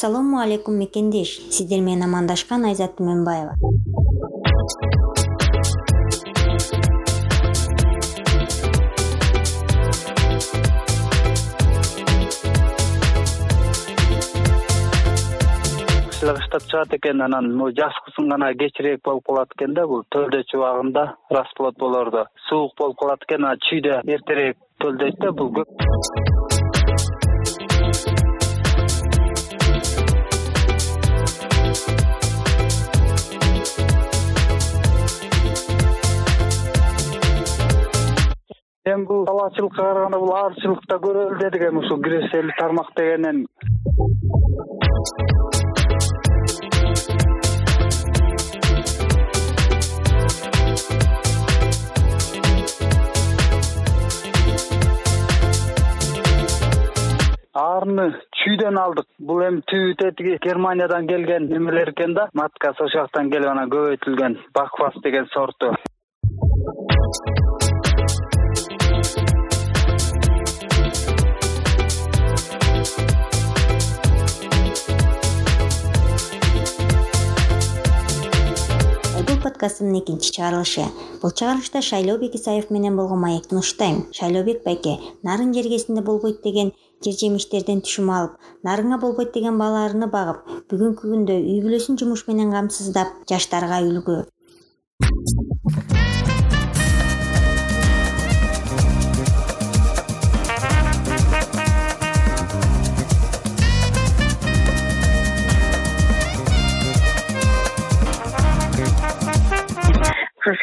ассалому 0.00 0.38
алейкум 0.40 0.78
мекендеш. 0.78 1.28
Сиздер 1.52 1.82
менен 1.84 2.06
амандашкан 2.06 2.64
айзат 2.64 2.94
түмөнбаева. 2.96 3.52
Кыштап 16.20 16.64
чыгат 16.70 16.96
экен 16.96 17.20
анан 17.20 17.52
могу 17.52 17.76
жаз 17.76 17.92
кышын 18.06 18.32
гана 18.32 18.54
кечирээк 18.54 19.04
болуп 19.04 19.26
калат 19.26 19.52
экен 19.52 19.74
да 19.74 19.84
бул. 19.86 20.06
Төлдөчү 20.08 20.56
убагында 20.56 21.04
расплод 21.30 21.76
болоордо 21.76 22.24
суук 22.48 22.72
болуп 22.78 22.96
калат 23.04 23.28
экен 23.28 23.44
анан 23.44 23.60
чүйдө 23.68 24.00
эртерээк 24.16 24.56
төлдөйт 24.80 25.20
да 25.20 25.32
бул 25.32 25.52
көп 25.60 26.39
эми 38.88 39.04
бул 39.04 39.26
талаачылыкка 39.26 39.82
караганда 39.82 40.18
бул 40.18 40.30
аарчылык 40.32 40.84
да 40.88 40.96
көрөлү 41.04 41.38
дедик 41.40 41.62
эми 41.68 41.82
ушул 41.84 42.00
киресели 42.02 42.54
тармак 42.58 42.88
дегенен 42.96 43.44
аарыны 57.52 58.06
чүйдөн 58.40 58.78
алдык. 58.80 59.06
Бул 59.18 59.44
эми 59.44 59.60
түбү 59.68 59.94
тетиги 60.00 60.38
германиядан 60.48 61.06
келген 61.06 61.52
немелер 61.52 61.92
экен 61.92 62.14
да. 62.14 62.30
Маткасы 62.32 62.86
ошол 62.86 63.02
жактан 63.02 63.30
келип 63.30 63.52
анан 63.52 63.68
көбөйтүлгөн 63.76 64.38
бакфас 64.56 64.96
деген 65.04 65.28
сорту 65.34 65.74
подкасттын 79.60 79.98
экинчи 79.98 80.32
чыгарылышы. 80.32 80.84
Бул 81.20 81.30
чыгарылышта 81.30 81.82
шайлообек 81.82 82.34
исаев 82.34 82.70
менен 82.70 82.96
болгон 82.96 83.20
маекти 83.20 83.54
уштайм. 83.54 84.06
Шайлообек 84.12 84.64
байке 84.64 84.98
нарын 85.22 85.52
жергесинде 85.52 86.02
болбойт 86.02 86.40
деген 86.42 86.72
жер 87.04 87.16
жемиштерден 87.20 87.82
түшүм 87.84 88.10
алып 88.16 88.50
нарыңа 88.64 89.00
болбойт 89.00 89.34
деген 89.36 89.58
балаарыны 89.60 90.08
багып 90.12 90.48
бүгүнкү 90.72 91.12
күндө 91.12 91.36
үй 91.40 91.60
бүлөсүн 91.64 92.00
жумуш 92.00 92.26
менен 92.28 92.52
камсыздап 92.56 93.12
жаштарга 93.28 93.82
үлгү 93.84 94.22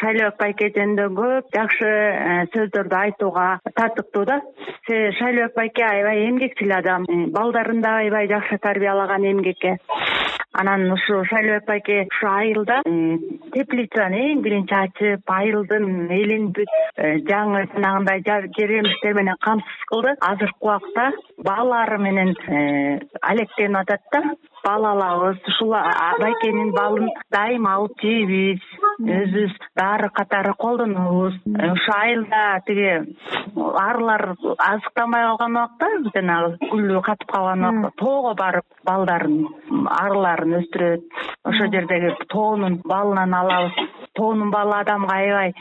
шайлообек 0.08 0.38
байке 0.40 0.68
жөнүндө 0.72 1.06
көп 1.16 1.48
жакшы 1.52 1.88
э, 1.88 2.36
сөздөрдү 2.54 2.96
айтууга 2.96 3.48
татыктуу 3.76 4.24
да. 4.28 4.40
Себеби 4.86 5.12
шайлообек 5.18 5.56
байке 5.56 5.84
аябай 5.84 6.24
эмгекчил 6.28 6.72
адам. 6.72 7.04
Э, 7.04 7.26
балдарын 7.34 7.82
да 7.82 7.98
аябай 7.98 8.28
жакшы 8.28 8.58
тарбиялаган 8.58 9.26
эмгекке. 9.32 9.76
Анан 10.52 10.90
ушу 10.92 11.24
шайлообек 11.28 11.66
байке 11.66 12.06
ушу 12.08 12.28
айылда 12.30 12.80
э, 12.86 13.18
теплицаны 13.52 14.22
эң 14.32 14.42
биринчи 14.46 14.74
ачып 14.80 15.34
айылдын 15.38 16.08
элин 16.08 16.52
бүт 16.56 16.72
жаңы 17.28 17.66
жанагындай 17.74 18.24
жер 18.24 18.48
жемиштер 18.56 19.14
менен 19.14 19.36
камсыз 19.44 19.88
кылды. 19.92 20.16
Азыркы 20.20 20.64
убакта 20.64 21.10
балалары 21.36 21.98
менен 21.98 22.32
алектенип 23.20 23.82
атат 23.82 24.00
да. 24.12 24.22
Бал 24.64 24.84
ушул 25.30 25.72
байкенин 26.20 26.72
балын 26.72 27.08
дайыма 27.32 27.76
алып 27.76 28.00
жейбиз 28.02 28.60
өзүбүз 28.98 29.54
дары 29.78 30.10
катары 30.10 30.54
колдонобуз. 30.58 31.34
Ушул 31.46 31.94
айылда 31.94 32.60
тиги 32.66 32.90
арылар 33.54 34.34
азыктанбай 34.34 35.26
калган 35.28 35.56
убакта 35.56 35.88
жанагы 36.14 36.70
гүлү 36.72 37.02
катып 37.06 37.30
калган 37.30 37.64
убакта 37.68 38.02
тоого 38.02 38.34
барып 38.34 38.66
балдарын 38.84 39.46
арыларын 40.00 40.58
өстүрөт. 40.62 41.06
Ошол 41.44 41.70
жердеги 41.72 42.14
тоонун 42.28 42.80
балынан 42.84 43.34
алабыз 43.34 43.87
тоонун 44.18 44.50
балы 44.50 44.74
адамга 44.80 45.14
аябай 45.14 45.52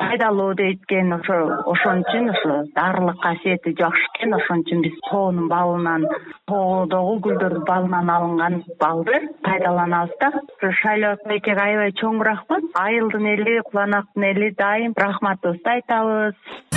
пайдалуу 0.00 0.54
дейт 0.60 0.80
экен 0.84 1.12
ошо 1.18 1.36
ошон 1.72 2.02
үчүн 2.04 2.30
ошо 2.34 2.52
дарылык 2.78 3.18
касиети 3.26 3.74
жакшы 3.80 4.06
экен. 4.14 4.34
Ошон 4.40 4.64
үчүн 4.64 4.84
биз 4.86 4.96
тоонун 5.10 5.48
балынан 5.52 6.06
тоодогу 6.48 7.18
гүлдөрдүн 7.26 7.66
балынан 7.70 8.12
алынган 8.16 8.62
балды 8.80 9.20
пайдаланабыз 9.46 10.16
да. 10.20 10.30
Ушу 10.56 10.72
шайлообек 10.82 11.28
байкеге 11.32 11.66
аябай 11.66 11.92
чоң 12.00 12.22
рахмат 12.30 12.64
айылдын 12.86 13.26
эли 13.34 13.60
куланактын 13.70 14.30
эли 14.30 14.54
дайым 14.58 14.96
рахматыбызды 15.04 15.76
айтабыз 15.76 16.73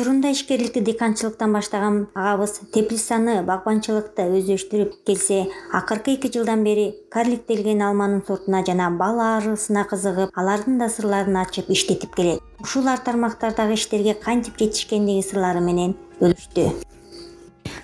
учурунда 0.00 0.30
ишкерликти 0.32 0.80
дыйканчылыктан 0.80 1.52
баштаган 1.52 1.96
агабыз 2.14 2.54
теплицаны 2.72 3.42
багбанчылыкты 3.44 4.24
өздөштүрүп 4.38 4.94
келсе 5.04 5.42
акыркы 5.76 6.14
эки 6.14 6.30
жылдан 6.32 6.62
бери 6.64 6.86
карликтелген 7.12 7.82
алманын 7.84 8.22
сортуна 8.26 8.62
жана 8.64 8.88
бал 8.96 9.20
аарысына 9.20 9.84
кызыгып 9.90 10.32
алардын 10.40 10.78
да 10.80 10.88
сырларын 10.88 11.36
ачып 11.42 11.68
иштетип 11.68 12.16
келет. 12.16 12.40
Ушул 12.64 12.88
ар 12.88 13.04
тармактардагы 13.04 13.76
иштерге 13.76 14.14
кантип 14.14 14.56
жетишкендиги 14.56 15.26
сырлары 15.26 15.60
менен 15.60 15.92
бөлүштү? 16.22 16.70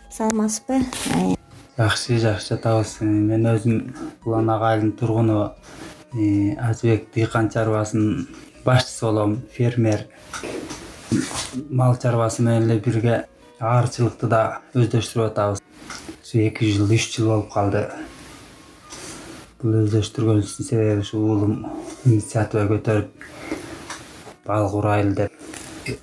Саламатсызбы? 0.09 0.81
Жакшы 1.77 2.16
жакшы 2.25 2.54
жатабыз 2.54 2.97
мен 3.04 3.44
өзүм 3.53 3.93
улан 4.25 4.48
ак 4.56 4.69
айылдын 4.71 4.97
тургуну 4.97 5.50
азыбек 6.65 7.10
дыйкан 7.12 7.53
чарбасынын 7.53 8.25
башчысы 8.65 9.04
болом 9.04 9.43
фермер 9.53 10.09
мал 11.71 11.97
чарбасы 11.97 12.43
менен 12.43 12.71
эле 12.71 12.81
бирге 12.81 13.25
аарчылыкты 13.61 14.27
да 14.28 14.61
өздөштүрүп 14.75 15.31
атабыз. 15.31 15.62
Ушу 16.22 16.39
эки 16.43 16.72
жыл 16.72 16.91
үч 16.91 17.09
жыл 17.15 17.31
болуп 17.31 17.53
калды. 17.53 17.87
Бул 19.62 19.78
өздөштүргөнүбүздүн 19.84 20.66
себеби 20.66 21.05
ушу 21.05 21.22
уулум 21.22 21.55
инициатива 22.05 22.66
көтөрүп 22.72 23.27
бал 24.47 24.69
курайлы 24.71 25.15
деп 25.15 25.33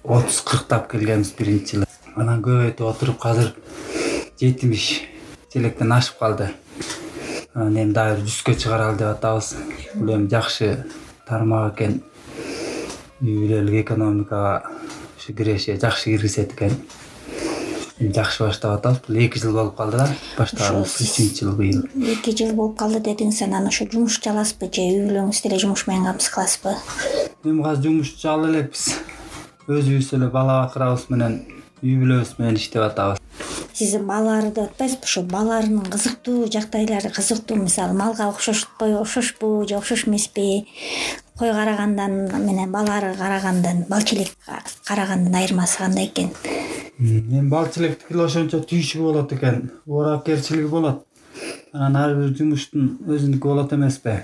отуз 0.03 0.41
кырктап 0.47 0.89
келгенбиз 0.91 1.33
биринчи 1.37 1.77
жылы. 1.77 1.89
Анан 2.15 2.41
көбөйтүп 2.45 2.87
отуруп 2.87 3.25
азыр 3.27 3.53
жетимиш 4.39 5.03
челектен 5.53 5.91
ашып 5.91 6.19
калды. 6.19 6.49
Анан 7.53 7.77
эми 7.77 7.93
дагы 7.93 8.21
бир 8.21 8.29
жүзгө 8.31 8.57
чыгаралы 8.57 8.97
деп 8.97 9.11
атабыз. 9.17 9.55
Бул 9.95 10.15
эми 10.15 10.29
жакшы 10.31 10.85
тармак 11.27 11.75
экен. 11.75 12.01
Үй 13.23 13.37
бүлөлүк 13.39 13.83
экономикага 13.83 14.63
киреше 15.31 15.77
жакшы 15.79 16.11
киргизет 16.11 16.51
экен. 16.51 16.75
Жакшы 17.99 18.43
баштап 18.43 18.79
атабыз. 18.79 18.99
Бул 19.07 19.15
эки 19.23 19.39
жыл 19.39 19.53
болуп 19.53 19.77
калды 19.77 20.01
да 20.01 20.09
баштаганыбыз 20.35 20.97
үчүнчү 21.05 21.45
жыл 21.45 21.55
быйыл. 21.55 21.87
Эки 21.95 22.35
жыл 22.35 22.51
болуп 22.57 22.75
калды 22.81 22.99
дедиңиз 22.99 23.39
анан 23.47 23.71
ошо 23.71 23.87
жумушчу 23.87 24.33
аласызбы 24.33 24.67
же 24.67 24.83
үй 24.83 25.07
бүлөңүз 25.07 25.43
деле 25.45 25.61
жумуш 25.63 25.87
менен 25.87 26.11
камсыз 26.11 26.33
кыласызбы 26.35 26.75
эми 27.45 27.63
азыр 27.63 27.83
жумушчу 27.87 28.29
ала 28.33 28.51
элекпиз. 28.51 28.97
Өзүбүз 29.67 30.13
эле 30.17 30.27
бала 30.27 30.65
бакырабыз 30.65 31.07
менен 31.13 31.45
үй 31.79 31.95
бүлөбүз 32.01 32.35
менен 32.39 32.59
иштеп 32.59 32.83
атабыз 32.83 33.22
сиз 33.73 33.95
ары 33.95 34.51
деп 34.51 34.69
атпайсызбы? 34.69 35.03
Ошо 35.03 35.21
бал 35.23 35.51
арынын 35.51 35.85
кызыктуу 35.85 36.47
жагдайлары 36.51 37.09
кызыктуу. 37.09 37.57
Мисалы 37.57 37.93
малга 37.93 38.29
окшошпой 38.29 38.95
окшошпу 38.95 39.65
же 39.67 39.75
окшош 39.75 40.07
эмеспи? 40.07 40.67
Кой 41.37 41.51
карагандан 41.51 42.29
менен 42.45 42.71
бал 42.71 42.85
карагандан 42.85 43.85
бал 43.89 44.01
челек 44.01 44.29
карагандын 44.85 45.35
айырмасы 45.35 45.77
кандай 45.77 46.05
экен? 46.05 46.31
Эми 46.99 47.41
бал 47.49 47.67
челектики 47.73 48.13
эле 48.13 48.23
ошончо 48.23 48.59
түйшүгү 48.59 49.03
болот 49.03 49.33
экен. 49.33 49.71
Ооракерчилиги 49.87 50.67
болот. 50.67 51.05
Анан 51.73 51.95
ар 51.95 52.15
бир 52.15 52.35
жумуштун 52.37 52.99
өзүнүкү 53.07 53.47
болот 53.49 53.73
эмеспи. 53.73 54.19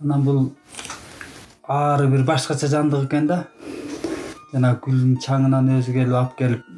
Анан 0.00 0.24
бул 0.24 0.52
ары 1.66 2.08
бир 2.08 2.24
башкача 2.24 2.68
жандык 2.68 3.08
экен 3.08 3.26
да. 3.26 3.46
Жанагы 4.52 4.84
гүлдүн 4.84 5.16
чаңынан 5.24 5.72
өзү 5.78 5.92
келип 5.96 6.14
алып 6.20 6.36
келип 6.36 6.77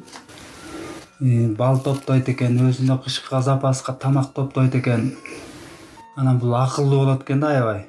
бал 1.21 1.77
топтойт 1.85 2.29
экен 2.33 2.57
өзүнө 2.65 2.97
кышкы 3.03 3.41
запаска 3.45 3.93
тамак 3.93 4.33
топтойт 4.33 4.75
экен. 4.75 5.11
Анан 6.17 6.39
бул 6.39 6.55
акылдуу 6.55 7.03
болот 7.05 7.21
экен 7.21 7.39
да 7.39 7.51
аябай. 7.53 7.85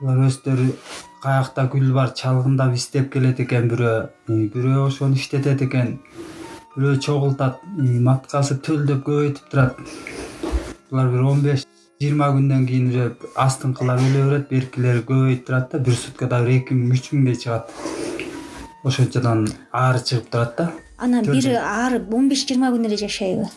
Булар 0.00 0.24
өздөрү 0.26 0.72
каякта 1.22 1.68
гүл 1.70 1.92
бар 1.94 2.10
чалгындап 2.10 2.74
издеп 2.74 3.12
келет 3.12 3.38
экен 3.40 3.70
бирөө 3.70 4.08
бирөө 4.26 4.88
ошону 4.88 5.14
иштетет 5.14 5.62
экен. 5.62 6.00
Бирөө 6.74 6.98
чогултат 6.98 7.62
маткасы 7.78 8.58
төлдөп 8.58 9.06
көбөйтүп 9.06 9.50
турат. 9.50 9.78
Булар 10.90 11.14
бир 11.14 11.22
он 11.22 11.46
беш 11.46 11.62
жыйырма 12.02 12.32
күндөн 12.34 12.66
кийин 12.66 12.90
уже 12.90 13.12
астыңкылар 13.38 14.02
өлө 14.02 14.30
берет 14.32 14.50
беркилери 14.50 15.06
көбөйүп 15.06 15.46
турат 15.46 15.70
да 15.70 15.78
бир 15.78 15.94
суткада 15.94 16.42
бир 16.42 16.58
эки 16.58 16.74
миң 16.74 16.98
үч 16.98 17.12
миңдей 17.14 17.38
чыгат. 17.38 17.70
Ошончодон 18.82 19.46
ары 19.70 20.02
чыгып 20.02 20.32
турат 20.32 20.58
да 20.58 20.72
анан 21.04 21.24
бири 21.24 21.52
ары 21.54 22.00
он 22.12 22.28
беш 22.28 22.46
жыйырма 22.48 22.70
күн 22.72 22.86
эле 22.88 22.96
жашайбы. 22.96 23.48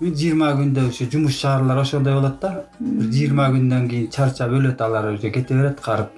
Жыйырма 0.00 0.52
күндө 0.58 0.88
ушу 0.88 1.06
жумуш 1.12 1.36
чарылар 1.42 1.82
ошондой 1.82 2.14
болот 2.16 2.40
да. 2.40 2.64
Бир 2.80 3.10
жыйырма 3.12 3.50
күндөн 3.52 3.88
кийин 3.90 4.10
чарчап 4.14 4.54
өлөт 4.56 4.80
алар 4.80 5.12
уже 5.12 5.30
кете 5.30 5.54
берет 5.54 5.80
карып. 5.84 6.10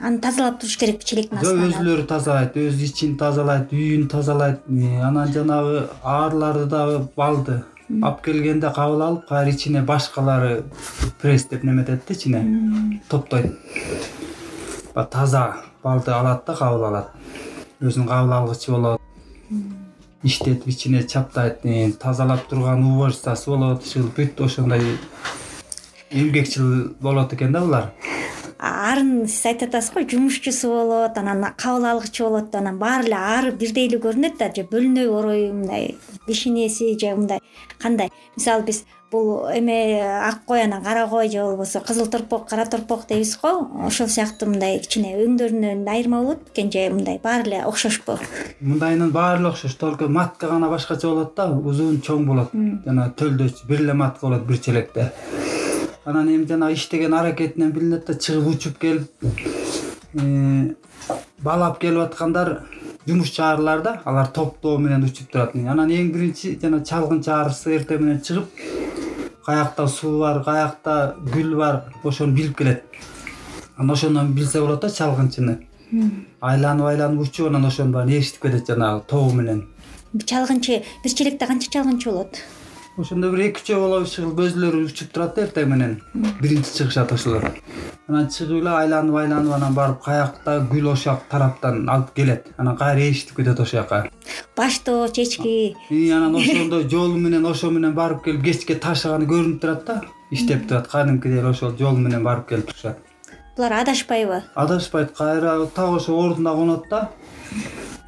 Аны 0.00 0.18
тазалап 0.18 0.60
туруш 0.60 0.76
керекпи 0.80 1.04
челектин 1.04 1.40
жок 1.40 1.48
астын 1.48 1.66
өзүлөрү 1.70 2.06
тазалайт 2.12 2.56
өз 2.56 2.84
ичин 2.84 3.16
тазалайт 3.20 3.72
үйүн 3.72 4.06
тазалайт. 4.12 4.62
Анан 5.08 5.32
жанагы 5.32 5.82
аарларды 6.02 6.66
дагы 6.74 7.02
балды 7.16 7.62
алып 7.90 8.22
келгенде 8.24 8.70
кабыл 8.76 9.02
алып 9.08 9.26
кайра 9.28 9.50
ичине 9.50 9.82
башкалары 9.82 10.62
пресс 11.20 11.48
деп 11.50 11.64
неметет 11.64 12.06
да 12.08 12.14
ичине. 12.14 13.00
Топтойт. 13.08 13.52
Баягы 14.94 15.10
таза 15.10 15.44
балды 15.82 16.10
алат 16.12 16.46
да 16.46 16.56
кабыл 16.56 16.88
алат. 16.92 17.12
Өзүнүн 17.80 18.08
кабыл 18.08 18.32
алгычы 18.40 18.72
болот 18.72 19.00
иштетип 20.22 20.68
ичине 20.68 21.02
чаптайт 21.02 21.62
тазалап 22.00 22.46
турган 22.48 22.84
уборщицасы 22.84 23.50
болот 23.50 23.86
ушул 23.86 24.10
бүт 24.16 24.40
ошондой. 24.40 24.98
Эмгекчил 26.10 26.94
болот 27.00 27.32
экен 27.32 27.52
да 27.52 27.60
булар 27.60 27.92
арын 28.60 29.26
сиз 29.26 29.46
айтып 29.48 29.70
атасыз 29.70 29.94
го 29.94 30.04
жумушчусу 30.04 30.68
болот 30.68 31.18
анан 31.18 31.46
кабыл 31.56 31.86
алгычы 31.94 32.24
болот 32.24 32.54
анан 32.54 32.78
баары 32.78 33.08
эле 33.08 33.16
ары 33.16 33.52
бирдей 33.52 33.88
эле 33.88 33.98
көрүнөт 33.98 34.36
да 34.38 34.52
же 34.54 34.66
бөлүнөбү 34.68 35.18
оройбу 35.18 35.58
мындай 35.62 35.96
бешенеси 36.26 36.96
же 37.00 37.14
мындай 37.16 37.40
кандай. 37.78 38.10
Мисалы 38.36 38.66
биз 38.68 38.84
бул 39.10 39.48
эме 39.48 40.02
ак 40.02 40.44
кой 40.44 40.62
анан 40.62 40.84
кара 40.84 41.06
кой 41.08 41.30
же 41.30 41.42
болбосо 41.42 41.80
кызыл 41.80 42.06
торпок 42.06 42.48
кара 42.48 42.66
торпок 42.66 43.06
дейбиз 43.08 43.38
го 43.40 43.68
ошол 43.86 44.08
сыяктуу 44.08 44.50
мындай 44.50 44.78
кичине 44.78 45.16
өңдөрүнөн 45.24 45.88
айырма 45.88 46.20
болот 46.20 46.44
бекен 46.50 46.70
же 46.70 46.90
мындай 46.92 47.18
баары 47.22 47.48
эле 47.48 47.64
окшошпу 47.64 48.18
мындайынын 48.60 49.10
баары 49.10 49.40
эле 49.40 49.48
окшош 49.48 49.74
только 49.74 50.08
матка 50.08 50.48
гана 50.48 50.68
башкача 50.68 51.08
болот 51.08 51.34
да 51.34 51.48
узун 51.50 52.00
чоң 52.00 52.26
болот. 52.26 52.52
Жана 52.84 53.10
төлдөчү 53.16 53.66
бир 53.66 53.80
эле 53.80 53.94
матка 53.94 54.28
болот 54.28 54.46
бир 54.46 54.58
челекте 54.58 55.10
анан 56.04 56.28
эми 56.28 56.46
жанагы 56.46 56.74
иштеген 56.74 57.14
аракетинен 57.14 57.72
билинет 57.72 58.06
да 58.06 58.14
чыгып 58.14 58.48
учуп 58.54 58.78
келип 58.78 59.08
э, 60.14 60.74
баалап 61.38 61.78
келип 61.80 62.00
аткандар 62.00 62.62
жумушчу 63.06 63.42
арлар 63.42 63.82
да 63.82 64.00
алар 64.04 64.26
топтоо 64.26 64.78
менен 64.78 65.04
учуп 65.04 65.30
турат 65.30 65.54
анан 65.54 65.90
эң 65.90 66.12
биринчи 66.12 66.58
жана 66.62 66.84
чалгынчы 66.84 67.30
арысы 67.30 67.76
эртең 67.76 68.04
менен 68.04 68.20
чыгып 68.20 68.48
каякта 69.50 69.86
суу 69.88 70.20
бар 70.20 70.42
каякта 70.44 71.16
гүл 71.34 71.56
бар 71.56 71.82
ошону 72.04 72.34
билип 72.34 72.56
келет. 72.58 72.84
Анан 73.76 73.90
ошондон 73.96 74.32
билсе 74.34 74.60
болот 74.60 74.80
да 74.82 74.90
чалгынчыны. 74.90 75.58
Айланып 76.40 76.86
айланып 76.92 77.26
учуп 77.26 77.48
анан 77.48 77.66
ошонун 77.66 77.92
баарын 77.92 78.14
ээрчитип 78.18 78.42
кетет 78.42 78.68
жанагы 78.68 79.02
тобу 79.08 79.32
менен. 79.32 79.66
Чалгынчы 80.14 80.82
бир 81.04 81.14
челекте 81.14 81.46
канча 81.46 81.70
чалгынчы 81.70 82.10
болот 82.10 82.42
ошондо 83.00 83.30
бир 83.32 83.40
эки 83.48 83.62
үчөө 83.62 83.78
болобу 83.80 84.08
чыгып 84.12 84.40
өзүлөрү 84.44 84.84
учуп 84.86 85.10
турат 85.14 85.34
да 85.36 85.46
эртең 85.46 85.68
менен. 85.72 85.96
Биринчи 86.40 86.76
чыгышат 86.76 87.12
ошолор 87.16 87.50
анан 88.08 88.28
чыгып 88.30 88.60
эле 88.60 88.70
айланып 88.70 89.18
айланып 89.22 89.54
анан 89.56 89.74
барып 89.74 90.00
каякта 90.04 90.56
гүл 90.70 90.92
ошол 90.92 91.20
тараптан 91.30 91.88
алып 91.88 92.14
келет. 92.14 92.48
Анан 92.58 92.76
кайра 92.76 93.00
ээрчитип 93.00 93.36
кетет 93.36 93.60
ошол 93.60 93.80
жака. 93.80 94.08
Баштоо 94.56 95.08
чечки. 95.08 95.76
Анан 95.90 96.34
ошондой 96.34 96.88
жолу 96.88 97.16
менен 97.16 97.46
ошо 97.46 97.70
менен 97.70 97.94
барып 97.94 98.24
келип 98.24 98.42
кечке 98.44 98.74
ташыганы 98.74 99.30
көрүнүп 99.30 99.60
турат 99.60 99.86
да 99.86 100.02
иштеп 100.30 100.66
турат. 100.68 100.88
Кадимкидей 100.88 101.38
эле 101.38 101.54
ошол 101.54 101.76
жол 101.78 101.96
менен 101.96 102.24
барып 102.24 102.48
келип 102.48 102.66
турушат 102.72 102.98
булар 103.60 103.72
адашпайбы 103.82 104.42
адашпайт 104.54 105.12
кайра 105.12 105.66
так 105.74 105.90
ошо 105.90 106.16
ордуна 106.16 106.54
конот 106.54 106.88
да. 106.88 107.10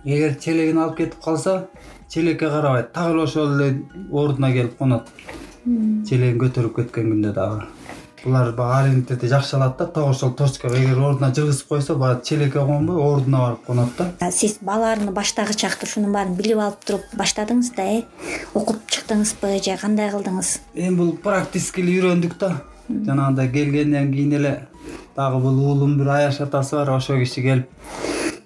Эгер 0.05 0.35
челегин 0.41 0.79
алып 0.79 0.97
кетип 0.97 1.21
калса 1.25 1.69
челекке 2.13 2.49
карабайт 2.51 2.93
так 2.93 3.11
эле 3.11 3.23
ошол 3.23 3.59
эле 3.59 3.83
ордуна 4.11 4.53
келип 4.53 4.77
конот. 4.77 5.09
Челегин 5.65 6.41
көтөрүп 6.43 6.75
кеткен 6.77 7.07
күндө 7.09 7.31
дагы. 7.33 7.63
Булар 8.23 8.51
баягы 8.53 8.91
ориентирди 8.91 9.31
жакшы 9.31 9.57
алат 9.57 9.79
да 9.79 9.87
так 9.87 10.11
ошол 10.11 10.35
точкага 10.37 10.77
эгер 10.77 10.99
ордуна 11.01 11.31
жыгызып 11.33 11.69
койсо 11.69 11.97
баягы 11.97 12.21
челекке 12.29 12.59
конбой 12.59 13.01
ордуна 13.01 13.39
барып 13.39 13.65
конот 13.67 13.97
да. 13.97 14.31
Сиз 14.31 14.59
бааларны 14.61 15.11
баштагычы 15.13 15.67
акты 15.67 15.87
ушунун 15.87 16.13
баарын 16.13 16.37
билип 16.37 16.59
алып 16.59 16.85
туруп 16.85 17.17
баштадыңыз 17.17 17.73
да 17.77 17.89
э? 17.95 18.03
Окуп 18.53 18.85
чыктыңызбы 18.93 19.57
же 19.65 19.79
кандай 19.81 20.13
кылдыңыз? 20.13 20.59
Эми 20.75 20.97
бул 20.97 21.17
практически 21.17 21.81
эле 21.81 21.97
үйрөндүк 21.97 22.37
да. 22.39 22.53
Жанагындай 22.91 23.49
келгенден 23.49 24.13
кийин 24.13 24.37
эле 24.37 24.55
дагы 25.17 25.41
бул 25.41 25.65
уулум 25.65 25.97
бир 25.97 26.13
аяш 26.19 26.43
атасы 26.45 26.77
бар 26.77 26.93
ошол 26.99 27.25
киши 27.25 27.41
келип 27.41 27.71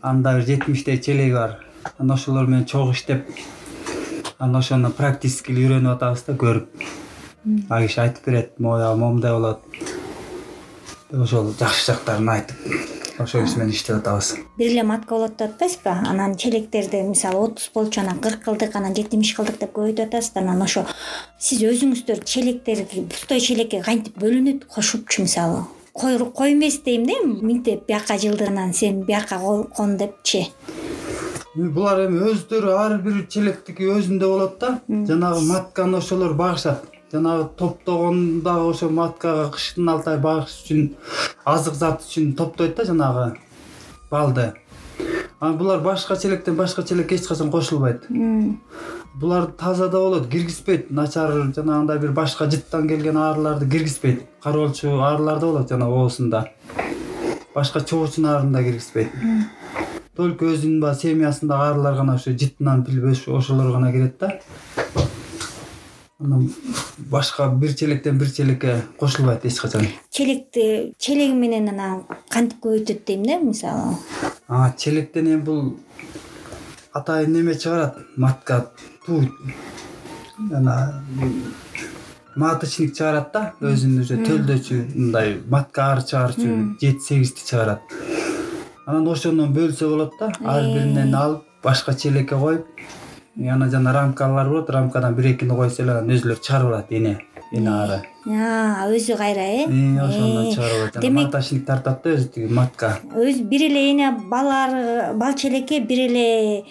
анын 0.02 0.22
да 0.22 0.38
бир 0.38 0.46
жетимиштей 0.46 1.02
челеги 1.02 1.34
бар. 1.34 1.58
Анан 1.98 2.14
ошолор 2.14 2.46
менен 2.46 2.64
чогуу 2.64 2.92
иштеп 2.92 3.26
анан 4.38 4.56
ошону 4.56 4.90
практически 4.90 5.52
эле 5.52 5.66
үйрөнүп 5.66 5.96
атабыз 5.96 6.24
да 6.26 6.34
көрүп. 6.36 6.82
Ал 7.70 7.86
киши 7.86 8.00
айтып 8.02 8.26
берет 8.26 8.58
моягы 8.60 8.98
момундай 8.98 9.32
болот 9.32 9.62
деп 11.10 11.22
ошол 11.22 11.52
жакшы 11.58 11.92
жактарын 11.92 12.28
айтып 12.28 12.56
киши 13.16 13.40
менен 13.56 13.70
иштеп 13.70 13.96
атабыз. 13.96 14.34
Бир 14.58 14.72
эле 14.72 14.82
матка 14.82 15.14
болот 15.14 15.36
деп 15.38 15.54
атпайсызбы 15.54 15.90
анан 15.90 16.36
челектерди 16.36 17.00
мисалы 17.02 17.46
отуз 17.46 17.70
болчу 17.74 18.00
анан 18.00 18.18
кырк 18.20 18.44
кылдык 18.44 18.76
анан 18.76 18.94
жетимиш 18.94 19.32
кылдык 19.38 19.58
деп 19.60 19.72
көбөйтүп 19.72 20.08
атасыз 20.08 20.34
да 20.34 20.40
анан 20.40 20.62
ошо 20.62 20.84
сиз 21.38 21.62
өзүңүздөр 21.62 22.24
челектерди 22.24 23.06
пустой 23.08 23.40
челекке 23.40 23.80
кантип 23.82 24.18
бөлүнөт 24.20 24.66
кошупчу 24.66 25.22
мисалы? 25.22 25.64
Кой 25.96 26.52
эмес 26.52 26.82
дейм 26.84 27.06
да 27.06 27.12
эми 27.12 27.40
мынтип 27.40 27.86
бияка 27.88 28.18
жылдыр 28.18 28.50
анан 28.50 28.74
сен 28.74 29.00
бияка 29.04 29.38
кон 29.38 29.96
депчи 29.96 30.50
булар 31.56 32.02
эми 32.04 32.20
өздөрү 32.30 32.74
ар 32.76 32.98
бир 33.00 33.22
челектики 33.32 33.86
өзүндө 33.88 34.28
болот 34.28 34.58
да. 34.60 34.80
Жанагы 34.88 35.40
матканы 35.48 35.98
ошолор 35.98 36.34
багышат 36.36 36.84
жанагы 37.12 37.48
топтогон 37.56 38.42
дагы 38.44 38.70
ошол 38.70 38.90
маткага 38.90 39.48
кыштын 39.54 39.88
алты 39.88 40.10
ай 40.12 40.18
багыш 40.20 40.52
үчүн 40.64 40.90
азык 41.44 41.74
зат 41.74 42.04
үчүн 42.04 42.34
топтойт 42.36 42.76
да 42.76 42.84
жанагы 42.84 43.26
балды. 44.10 44.52
Анан 45.40 45.56
булар 45.56 45.80
башка 45.80 46.16
челектен 46.16 46.56
башка 46.56 46.82
челекке 46.82 47.16
эч 47.16 47.26
качан 47.26 47.50
кошулбайт. 47.50 48.04
Булар 49.14 49.46
таза 49.46 49.88
да 49.88 49.98
болот 49.98 50.28
киргизбейт. 50.28 50.90
Начар 50.90 51.32
жанагындай 51.54 51.98
бир 51.98 52.12
башка 52.12 52.50
жыттан 52.50 52.88
келген 52.88 53.16
арларды 53.16 53.68
киргизбейт. 53.68 54.26
Кароолчу 54.42 55.00
арлар 55.00 55.40
да 55.40 55.46
болот 55.46 55.70
жанагы 55.70 55.94
оозунда 55.94 56.48
башка 57.54 57.80
чоочун 57.80 58.26
арын 58.26 58.52
да 58.52 58.62
киргизбейт 58.62 59.08
только 60.16 60.48
өзүнүн 60.52 60.80
баягы 60.80 61.00
семьясындагы 61.00 61.70
арлар 61.72 61.94
гана 61.96 62.14
ошо 62.16 62.32
жытынан 62.32 62.82
билип 62.84 63.28
ошолор 63.28 63.72
гана 63.72 63.92
кирет 63.92 64.18
да. 64.18 64.40
Анан 66.18 66.48
башка 66.98 67.48
бир 67.48 67.74
челектен 67.74 68.18
бир 68.18 68.30
челекке 68.32 68.82
кошулбайт 68.98 69.44
эч 69.44 69.60
качан 69.60 69.86
челекти 70.10 70.94
челеги 70.98 71.34
менен 71.34 71.68
анан 71.68 72.04
кантип 72.30 72.64
көбөйтөт 72.64 73.04
дейм 73.06 73.26
да 73.26 73.38
мисалы? 73.38 73.96
А 74.48 74.72
челектен 74.72 75.26
эми 75.26 75.42
бул 75.42 75.76
атайын 76.92 77.32
неме 77.32 77.54
чыгарат? 77.54 77.98
Матка 78.16 78.70
путь 79.04 79.30
жана 80.50 81.04
маточник 82.36 82.94
чыгарат 82.96 83.32
да 83.32 83.42
өзүнүн 83.60 84.00
уже 84.00 84.16
төлдөчү 84.24 84.82
мындай 84.94 85.36
матка 85.48 85.92
ары 85.92 86.04
чыгарчу 86.08 86.48
жети 86.80 87.00
сегизди 87.08 87.44
чыгарат 87.44 88.15
анан 88.86 89.08
ошондон 89.10 89.52
бөлсө 89.54 89.88
болот 89.90 90.12
да 90.20 90.30
ар 90.46 90.66
биринен 90.70 91.14
алып 91.18 91.62
башка 91.62 91.94
челекке 91.94 92.36
коюп 92.38 92.66
анан 93.36 93.70
жана 93.70 93.92
рамкалар 93.92 94.48
болот 94.48 94.70
рамкадан 94.70 95.14
бир 95.14 95.32
экини 95.32 95.56
койсо 95.58 95.82
эле 95.82 95.96
анан 95.96 96.12
өзүлөрү 96.14 96.42
чыгарып 96.46 96.68
алат 96.70 96.92
эне 96.92 97.16
эне 97.52 97.70
ары. 97.70 97.98
Өзү 98.26 99.16
кайра 99.18 99.42
э? 99.42 99.66
Ошондон 100.04 100.52
чыгарып 100.54 100.78
алат 100.84 101.00
демек 101.02 101.26
маточник 101.26 101.66
тартат 101.66 102.04
да 102.04 102.14
өзү 102.14 102.30
тиги 102.36 102.52
матка. 102.60 102.92
Өзү 103.10 103.48
бир 103.50 103.66
эле 103.66 103.84
эне 103.90 104.12
бал 104.30 104.50
ары 104.54 105.12
бал 105.18 105.34
челекке 105.34 105.80
бир 105.80 106.06
эле 106.06 106.64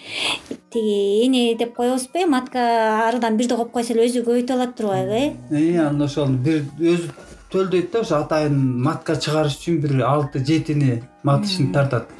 тиги 0.72 1.26
эне 1.26 1.54
деп 1.58 1.76
коебузбу 1.76 2.24
э? 2.24 2.26
Матка 2.26 3.08
арыдан 3.10 3.36
бирди 3.36 3.60
коюп 3.60 3.72
койсо 3.76 3.92
эле 3.92 4.08
өзү 4.08 4.24
көбөйтүп 4.24 4.56
алат 4.56 4.76
турбайбы 4.76 5.36
э 5.50 5.78
анан 5.78 6.02
ошол 6.08 6.32
бир 6.32 6.64
өзү 6.80 7.12
төлдөйт 7.52 7.92
да 7.92 8.00
ошо 8.04 8.22
атайын 8.22 8.56
матка 8.82 9.16
чыгарыш 9.16 9.58
үчүн 9.60 9.80
бир 9.82 10.00
алты 10.06 10.44
жетини 10.44 11.02
маточник 11.22 11.72
тартат. 11.74 12.10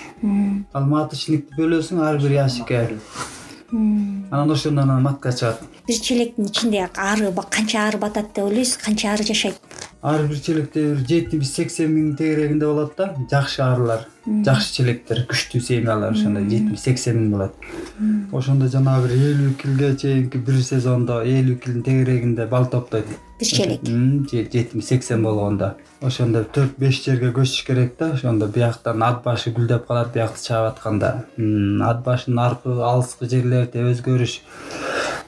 Ал 0.73 0.87
маточникти 0.91 1.59
бөлөсүң 1.59 2.03
ар 2.07 2.21
бир 2.23 2.39
ящикке 2.39 2.85
анан 3.73 4.51
ошондон 4.51 4.85
анан 4.85 5.03
матка 5.03 5.33
чыгат. 5.33 5.61
Бир 5.87 5.99
челектин 6.01 6.47
ичинде 6.47 6.89
ары 6.97 7.33
канча 7.51 7.89
ары 7.89 7.99
батат 7.99 8.33
деп 8.35 8.45
ойлойсуз 8.45 8.77
канча 8.77 9.13
ары 9.13 9.25
жашайт. 9.25 9.61
Ар 10.03 10.23
бир 10.27 10.41
челекте 10.41 10.95
бир 10.95 11.05
жетимиш 11.09 11.51
сексен 11.51 11.91
миң 11.91 12.17
тегерегинде 12.17 12.67
болот 12.67 12.97
да 12.97 13.15
жакшы 13.31 13.63
арылар 13.63 14.07
жакшы 14.27 14.73
челектер 14.75 15.27
күчтүү 15.27 15.61
семьялар 15.61 16.13
ошондо 16.13 16.41
жетимиш 16.41 16.81
сексен 16.81 17.19
миң 17.19 17.31
болот. 17.31 17.55
Ошондо 18.33 18.69
жанагы 18.69 19.09
бир 19.09 19.31
элүү 19.33 19.55
килге 19.63 19.97
чейинки 19.97 20.39
бир 20.39 20.63
сезондо 20.63 21.23
элүү 21.25 21.59
килдин 21.59 21.83
тегерегинде 21.83 22.47
бал 22.47 22.67
топтойт 22.71 23.07
бир 23.39 23.47
челек 23.47 23.81
жетимиш 24.53 24.85
сексен 24.85 25.23
болгондо. 25.23 25.75
Ошондо 26.03 26.45
төрт 26.45 26.79
беш 26.79 27.03
жерге 27.05 27.33
көчүш 27.37 27.65
керек 27.67 27.97
да. 27.99 28.13
Ошондо 28.15 28.47
бияктан 28.47 29.03
ат 29.03 29.23
башы 29.25 29.53
гүлдөп 29.53 29.87
калат 29.87 30.13
биякты 30.15 30.43
чаап 30.43 30.73
атканда 30.73 31.27
ат 31.89 32.05
башынын 32.05 32.39
аркы 32.39 32.77
алыскы 32.91 33.29
жерлерде 33.29 33.85
өзгөрүш. 33.91 34.41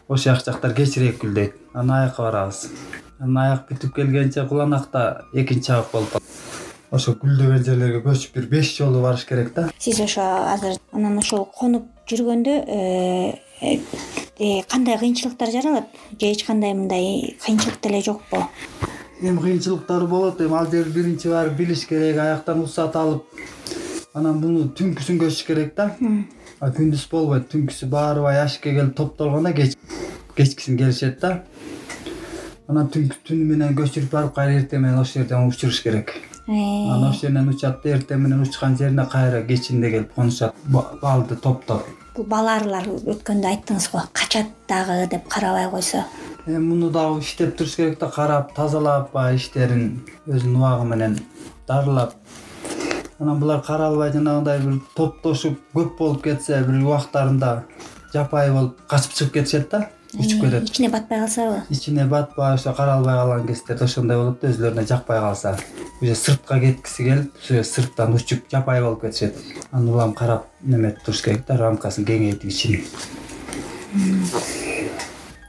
Ошол 0.08 0.24
жак 0.24 0.44
жактар 0.44 0.74
кечирээк 0.74 1.20
гүлдөйт. 1.20 1.54
Анан 1.74 2.04
аякка 2.04 2.22
барабыз. 2.22 2.68
Анан 3.20 3.42
аяк 3.44 3.68
бүтүп 3.68 3.94
келгенче 3.96 4.46
куланакта 4.48 5.24
экинчи 5.34 5.72
абык 5.72 5.92
болуп 5.92 6.12
калат. 6.16 6.34
Ошо 6.90 7.12
гүлдөгөн 7.20 7.64
жерлерге 7.66 8.00
көчүп 8.06 8.38
бир 8.38 8.46
беш 8.48 8.72
жолу 8.78 9.02
барыш 9.04 9.26
керек 9.28 9.52
да. 9.54 9.68
Сиз 9.78 10.00
ошо 10.00 10.24
азыр 10.54 10.78
анан 10.92 11.18
ошол 11.20 11.44
конуп 11.52 11.90
жүргөндө 12.08 12.54
э, 12.64 13.76
кандай 14.38 14.98
кыйынчылыктар 14.98 15.50
жаралат? 15.50 15.88
Же 16.20 16.32
эч 16.32 16.44
кандай 16.44 16.74
мындай 16.74 17.36
кыйынчылык 17.44 17.80
деле 17.82 18.02
жокпу? 18.02 18.48
Эми 19.20 19.38
кыйынчылыктары 19.38 20.06
болот. 20.06 20.40
Эми 20.40 20.54
ал 20.54 20.70
жерди 20.70 20.94
биринчи 20.94 21.28
барып 21.28 21.56
билиш 21.58 21.86
керек 21.86 22.18
аяктан 22.18 22.60
уруксат 22.60 22.96
алып 22.96 23.24
анан 24.14 24.38
муну 24.40 24.68
түнкүсүн 24.78 25.18
көчүш 25.18 25.44
керек 25.46 25.74
да. 25.76 25.90
Күндүз 26.60 27.04
болбойт 27.10 27.50
түнкүсү 27.52 27.88
баарыбай 27.90 28.38
ящикке 28.38 28.74
келип 28.78 28.96
топтолгондо 28.96 29.52
кечкисин 30.36 30.78
келишет 30.78 31.20
да. 31.20 31.42
Анан 32.68 32.90
түнү 32.94 33.44
менен 33.44 33.76
көчүрүп 33.76 34.10
барып 34.12 34.34
кайра 34.36 34.58
эртең 34.60 34.82
менен 34.84 34.98
ошол 35.02 35.22
жерден 35.22 35.48
учуруш 35.48 35.82
керек. 35.82 36.12
Э, 36.46 36.52
анан 36.52 37.10
ошол 37.10 37.28
жеринен 37.28 37.48
учат 37.48 37.82
да 37.82 37.94
эртең 37.96 38.22
менен 38.26 38.42
учкан 38.42 38.76
жерине 38.76 39.06
кайра 39.10 39.42
кечинде 39.46 39.90
келип 39.90 40.14
конушат 40.14 40.54
балды 40.68 41.36
топтоп 41.36 41.86
бул 42.18 42.26
бала 42.26 42.56
арылар 42.58 42.88
өткөндө 42.88 43.46
айттыңыз 43.52 43.86
го 43.92 44.02
качат 44.12 44.48
дагы 44.68 45.06
деп 45.10 45.28
карабай 45.30 45.68
койсо? 45.70 46.02
Эми 46.46 46.58
муну 46.58 46.90
дагы 46.90 47.20
иштеп 47.22 47.56
туруш 47.56 47.76
керек 47.76 47.98
да 48.00 48.08
карап 48.10 48.54
тазалап 48.56 49.12
баягы 49.12 49.38
иштерин 49.38 49.84
өзүнүн 50.26 50.56
убагы 50.56 50.88
менен 50.90 51.18
дарылап. 51.68 52.14
Анан 53.20 53.38
булар 53.38 53.62
каралбай 53.62 54.10
жанагындай 54.12 54.58
бир 54.64 54.80
топтошуп 54.96 55.60
көп 55.74 55.94
болуп 55.98 56.24
кетсе 56.24 56.58
бир 56.66 56.82
убактарында 56.82 57.52
жапайы 58.14 58.52
болуп 58.52 58.82
качып 58.90 59.14
чыгып 59.14 59.32
кетишет 59.38 59.70
да 59.70 59.84
учуп 60.14 60.40
кетет. 60.40 60.70
ичине 60.70 60.88
батпай 60.88 61.20
калсабы 61.20 61.62
ичине 61.70 62.06
батпай 62.06 62.54
ошо 62.54 62.72
каралбай 62.72 63.14
калган 63.14 63.46
кездерде 63.46 63.84
ошондой 63.84 64.16
болот 64.16 64.40
да 64.40 64.48
өзүлөрүнө 64.48 64.86
жакпай 64.86 65.20
калса. 65.20 65.58
Уже 66.00 66.14
сыртка 66.14 66.60
кеткиси 66.60 67.04
келип 67.04 67.34
ушо 67.42 67.64
сырттан 67.64 68.14
учуп 68.14 68.50
жапайы 68.50 68.82
болуп 68.82 69.02
кетишет. 69.02 69.36
Анан 69.70 69.88
улам 69.88 70.14
карап 70.14 70.46
неметип 70.62 71.02
туруш 71.04 71.22
керек 71.22 71.46
да 71.46 71.56
рамкасын 71.56 72.04
кеңейтип 72.04 72.48
ичин 72.48 72.84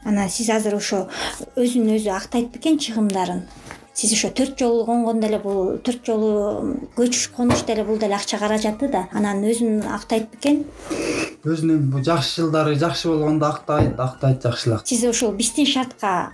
анан 0.09 0.29
сиз 0.29 0.49
азыр 0.49 0.75
ошо 0.75 1.07
өзүн 1.59 1.91
өзү 1.97 2.13
актайт 2.15 2.49
бекен 2.53 2.79
чыгымдарын 2.79 3.43
сиз 3.99 4.13
ошо 4.15 4.29
төрт 4.31 4.55
жолу 4.59 4.85
конгон 4.87 5.19
деле 5.19 5.39
бул 5.43 5.73
төрт 5.83 6.05
жолу 6.07 6.29
көчүш 6.95 7.25
конуш 7.35 7.65
деле 7.67 7.83
бул 7.83 7.99
деле 7.99 8.15
акча 8.15 8.37
каражаты 8.39 8.87
да. 8.87 9.07
Анан 9.11 9.43
өзүн 9.43 9.83
актайт 9.91 10.29
бекен 10.31 10.63
өзүн 11.43 11.91
жакшы 12.05 12.41
жылдары 12.41 12.77
жакшы 12.79 13.11
болгондо 13.11 13.49
актайт 13.51 13.99
актайт 13.99 14.43
жакшылап 14.43 14.87
сиз 14.87 15.03
ушул 15.09 15.35
биздин 15.35 15.67
шартка 15.67 16.31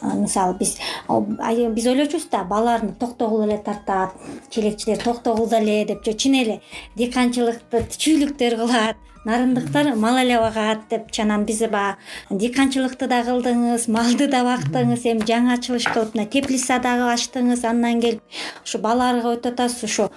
мисалы 0.00 0.54
биз 0.58 0.76
биз 1.08 1.86
ойлочубуз 1.86 2.28
да 2.30 2.44
балаларын 2.44 2.94
токтогул 2.94 3.42
эле 3.48 3.58
тартат 3.58 4.14
челекчилер 4.50 5.02
токтогул 5.02 5.50
эле 5.52 5.84
деп 5.84 6.04
же 6.04 6.14
чын 6.14 6.38
эле 6.44 6.60
дыйканчылыкты 6.96 7.86
чүйлүктөр 7.98 8.60
кылат 8.62 9.09
нарындыктар 9.24 9.94
мал 9.96 10.16
эле 10.18 10.38
багат 10.40 10.86
депчи 10.90 11.22
анан 11.22 11.44
биз 11.44 11.60
баягы 11.68 11.98
дыйканчылыкты 12.30 13.06
да 13.08 13.20
кылдыңыз 13.26 13.86
малды 13.92 14.28
да 14.32 14.40
бактыңыз 14.46 15.04
эми 15.12 15.26
жаңы 15.28 15.52
ачылыш 15.58 15.88
кылып 15.92 16.14
мына 16.16 16.26
теплица 16.32 16.78
дагы 16.80 17.10
ачтыңыз 17.12 17.64
андан 17.68 18.00
келип 18.00 18.22
ушу 18.64 18.80
балаарга 18.80 19.34
өтүп 19.34 19.52
атасыз 19.52 19.84
ошо 19.90 20.08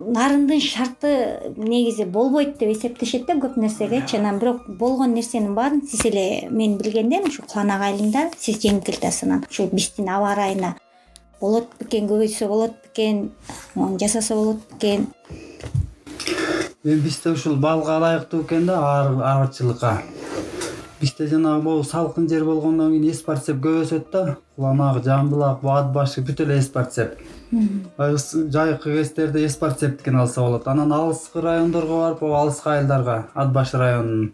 нарындын 0.00 0.62
шарты 0.62 1.12
негизи 1.56 2.04
болбойт 2.04 2.58
деп 2.60 2.70
эсептешет 2.76 3.26
да 3.26 3.38
көп 3.42 3.58
нерсегечи 3.58 4.20
анан 4.20 4.38
бирок 4.38 4.68
болгон 4.68 5.14
нерсенин 5.14 5.54
баарын 5.54 5.82
сиз 5.82 6.06
эле 6.06 6.48
мен 6.50 6.78
билгенден 6.78 7.26
ушу 7.26 7.42
куланак 7.42 7.82
айылында 7.90 8.28
сиз 8.38 8.62
жеңип 8.62 8.86
келатасыз 8.86 9.26
анан 9.26 9.44
ушу 9.50 9.66
биздин 9.72 10.08
аба 10.14 10.32
ырайына 10.36 10.76
болот 11.40 11.74
бекен 11.80 12.06
көбөйтсө 12.06 12.48
болот 12.48 12.78
бекен 12.86 13.30
жасаса 13.98 14.34
болот 14.34 14.62
бекен 14.72 15.08
эми 16.84 17.00
бизде 17.00 17.30
ушул 17.30 17.56
балга 17.56 17.98
ылайыктуу 17.98 18.42
экен 18.42 18.66
да 18.66 18.78
арчылыкка. 19.34 20.02
Бизде 21.00 21.26
жанагы 21.28 21.62
могу 21.62 21.84
салкын 21.84 22.28
жер 22.28 22.44
болгондон 22.44 22.90
кийин 22.90 23.10
эс 23.10 23.20
парцеп 23.22 23.60
көп 23.62 23.84
өсөт 23.84 24.10
да 24.12 24.36
куланак 24.56 25.04
жамбылак 25.04 25.62
ат 25.62 25.92
башы 25.94 26.22
бүт 26.26 26.40
эле 26.42 26.58
эс 26.58 26.66
парцеп 26.66 27.18
баягы 27.96 28.18
жайкы 28.52 28.96
кездерде 28.96 29.44
эс 29.46 29.54
парцептикин 29.56 30.16
алса 30.16 30.40
болот. 30.40 30.66
Анан 30.66 30.92
алыскы 30.92 31.40
райондорго 31.40 32.00
барып 32.02 32.20
могу 32.22 32.34
алыскы 32.34 32.70
айылдарга 32.70 33.26
ат 33.34 33.52
башы 33.52 33.78
районунун. 33.78 34.32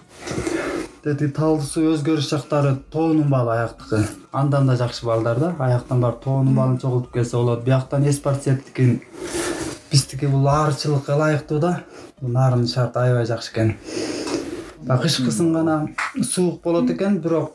Тетиги 1.04 1.32
талдуу 1.36 1.66
суу 1.68 1.92
өзгөрүш 1.92 2.30
жактары 2.30 2.78
тоонун 2.90 3.28
балы 3.28 3.52
аяктыкы. 3.58 4.06
Андан 4.32 4.66
да 4.66 4.76
жакшы 4.76 5.04
балдар 5.04 5.38
да 5.38 5.54
аяктан 5.58 6.00
барып 6.00 6.24
тоонун 6.24 6.54
балын 6.54 6.78
чогултуп 6.78 7.12
келсе 7.12 7.36
болот. 7.36 7.62
Бияктан 7.64 8.08
эс 8.08 8.18
парцептикин 8.18 9.02
биздики 9.94 10.26
бул 10.26 10.48
арчылыкка 10.50 11.14
ылайыктуу 11.14 11.60
да. 11.62 11.84
Нарынын 12.20 12.66
шарты 12.66 12.98
аябай 12.98 13.26
жакшы 13.30 13.52
экен. 13.52 13.76
Кышкысын 14.84 15.52
гана 15.54 15.76
суук 16.20 16.62
болот 16.64 16.90
экен 16.90 17.20
бирок 17.22 17.52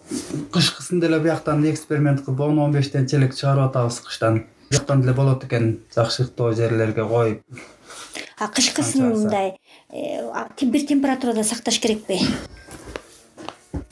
кышкысын 0.54 1.02
деле 1.02 1.20
бияктан 1.20 1.66
эксперимент 1.70 2.24
кылып 2.24 2.40
он 2.48 2.60
он 2.60 2.72
бештен 2.72 3.08
челек 3.08 3.36
чыгарып 3.36 3.70
атабыз 3.70 4.00
кыштан. 4.06 4.46
Бияктан 4.70 5.02
деле 5.02 5.14
болот 5.14 5.44
экен 5.44 5.80
жакшылыктуу 5.96 6.54
жерлерге 6.56 7.04
коюп. 7.04 7.42
А 8.40 8.48
кышкысын 8.48 9.10
мындай 9.10 9.58
э, 9.92 10.32
бир 10.62 10.88
температурада 10.88 11.44
сакташ 11.44 11.80
керекпи 11.80 12.22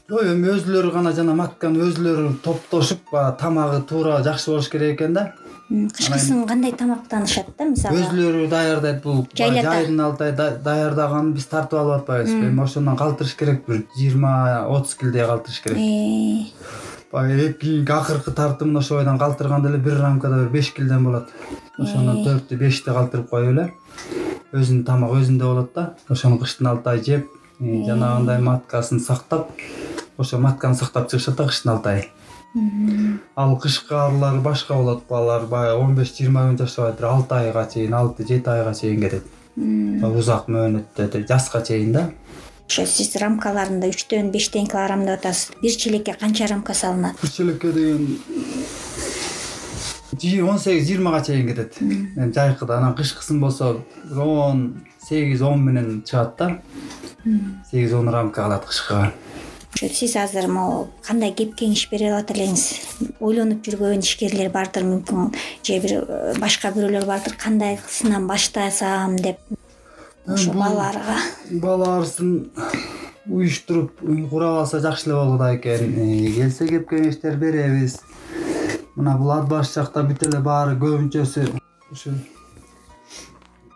жок 0.07 0.23
эми 0.23 0.53
өзүлөрү 0.53 0.93
гана 0.93 1.11
жана 1.11 1.33
матканы 1.35 1.83
өзүлөрү 1.83 2.37
топтошуп 2.43 3.11
баягы 3.11 3.37
тамагы 3.41 3.81
туура 3.89 4.21
жакшы 4.23 4.51
болуш 4.51 4.69
керек 4.71 4.95
экен 4.95 5.13
да 5.13 5.33
кышкысын 5.69 6.45
кандай 6.47 6.71
тамактанышат 6.71 7.49
да 7.57 7.65
мисалы? 7.65 7.99
Өзүлөрү 7.99 8.47
даярдайт 8.51 9.01
бул 9.03 9.25
жайларда 9.35 9.73
жайдын 9.75 10.01
алтай 10.05 10.31
даярдаганын 10.35 11.33
биз 11.35 11.47
тартып 11.51 11.79
алып 11.81 12.01
атпайбызбы 12.01 12.49
эми 12.49 12.63
ошондон 12.63 12.97
калтырыш 12.97 13.35
керек 13.35 13.65
бир 13.67 13.83
жыйырма 13.97 14.65
отуз 14.69 14.95
килдей 14.95 15.25
калтырыш 15.25 15.61
керек. 15.61 15.77
Э, 15.77 16.45
баягы 17.11 17.53
кийинки 17.53 17.91
акыркы 17.91 18.31
тартымын 18.31 18.77
ошол 18.77 18.97
бойдон 18.97 19.19
калтырганда 19.19 19.69
эле 19.69 19.77
бир 19.77 19.99
рамкада 19.99 20.43
бир 20.43 20.49
беш 20.49 20.71
килден 20.71 21.03
болот. 21.03 21.33
Ошондон 21.77 22.23
төрттү 22.23 22.57
бешти 22.57 22.89
калтырып 22.89 23.29
коюп 23.29 23.51
эле 23.51 23.73
өзүнүн 24.53 24.85
тамагы 24.85 25.19
өзүндө 25.21 25.43
болот 25.43 25.73
да. 25.75 25.95
Ошону 26.07 26.39
кыштын 26.39 26.71
алты 26.71 26.95
ай 26.95 27.03
жеп 27.03 27.27
жанагындай 27.59 28.39
маткасын 28.39 28.99
сактап 28.99 29.49
ошо 30.17 30.37
матканы 30.37 30.75
сактап 30.75 31.09
чыгышат 31.09 31.35
да 31.35 31.47
кыштын 31.47 31.71
алты 31.73 31.89
ай 31.89 32.11
ал 33.35 33.57
кышкы 33.59 33.95
арылар 33.95 34.39
башка 34.41 34.73
болот 34.73 35.11
алар 35.11 35.45
баягы 35.45 35.81
он 35.83 35.95
беш 35.95 36.13
жыйырма 36.17 36.47
күн 36.49 36.57
жашабай 36.57 36.93
туруп 36.93 37.11
алты 37.11 37.35
айга 37.35 37.65
чейин 37.73 37.93
алты 37.93 38.25
жети 38.27 38.49
айга 38.49 38.73
чейин 38.73 39.01
кетет. 39.01 39.23
Узак 39.57 40.47
мөөнөттө 40.47 41.25
жазга 41.27 41.61
чейин 41.61 41.93
да? 41.93 42.11
Ошо 42.67 42.85
сиз 42.85 43.15
рамкаларында 43.15 43.87
үчтөн 43.93 44.31
бештен 44.33 44.67
килограмм 44.67 45.05
деп 45.05 45.19
атасыз. 45.19 45.51
Бир 45.61 45.71
челекке 45.71 46.13
канча 46.13 46.47
рамка 46.47 46.73
салынат? 46.73 47.15
Бир 47.21 47.29
челекке 47.31 47.71
деген 47.71 48.17
он 50.49 50.59
сегиз 50.59 50.87
жыйырмага 50.89 51.23
чейин 51.25 51.47
кетет. 51.47 51.81
Эми 51.81 52.31
жайкыда 52.33 52.77
анан 52.77 52.95
кышкысын 52.95 53.39
болсо 53.39 53.77
бир 54.03 54.19
он 54.19 54.81
сегиз 55.07 55.41
он 55.41 55.63
менен 55.65 56.03
чыгат 56.03 56.35
да? 56.37 56.61
Сегиз 57.71 57.93
он 57.93 58.09
рамка 58.09 58.41
калат 58.41 58.65
кышкыга 58.65 59.13
ошо 59.77 59.93
сиз 59.93 60.15
азыр 60.15 60.47
могу 60.49 60.87
кандай 61.05 61.31
кеп 61.33 61.53
кеңеш 61.59 61.87
бере 61.91 62.09
алат 62.09 62.31
элеңиз? 62.33 62.63
Ойлонуп 63.21 63.65
жүргөн 63.67 64.01
ишкерлер 64.01 64.49
бардыр 64.49 64.85
мүмкүн 64.87 65.35
же 65.63 65.77
бир 65.83 65.93
э, 65.99 66.33
башка 66.41 66.71
бирөөлөр 66.73 67.05
бардыр 67.05 67.35
кандайсынан 67.37 68.25
баштасам 68.27 69.17
деп 69.21 69.37
ошо 70.25 70.53
балаларга. 70.53 71.17
бала 71.51 71.97
арысын 71.97 72.49
уюштуруп 73.29 74.01
кура 74.31 74.49
алса 74.61 74.79
жакшы 74.79 75.09
эле 75.09 75.15
болгудай 75.19 75.57
экен. 75.57 75.93
Э, 75.93 76.31
келсе 76.39 76.67
кеп 76.67 76.89
кеңештер 76.89 77.37
беребиз. 77.37 77.99
Мына 78.95 79.17
бул 79.17 79.31
ат 79.31 79.45
баш 79.47 79.73
жакта 79.75 80.01
бүт 80.01 80.25
эле 80.25 80.41
баары 80.41 80.73
көбүнчөсү. 80.81 81.51
Ушу 81.91 82.17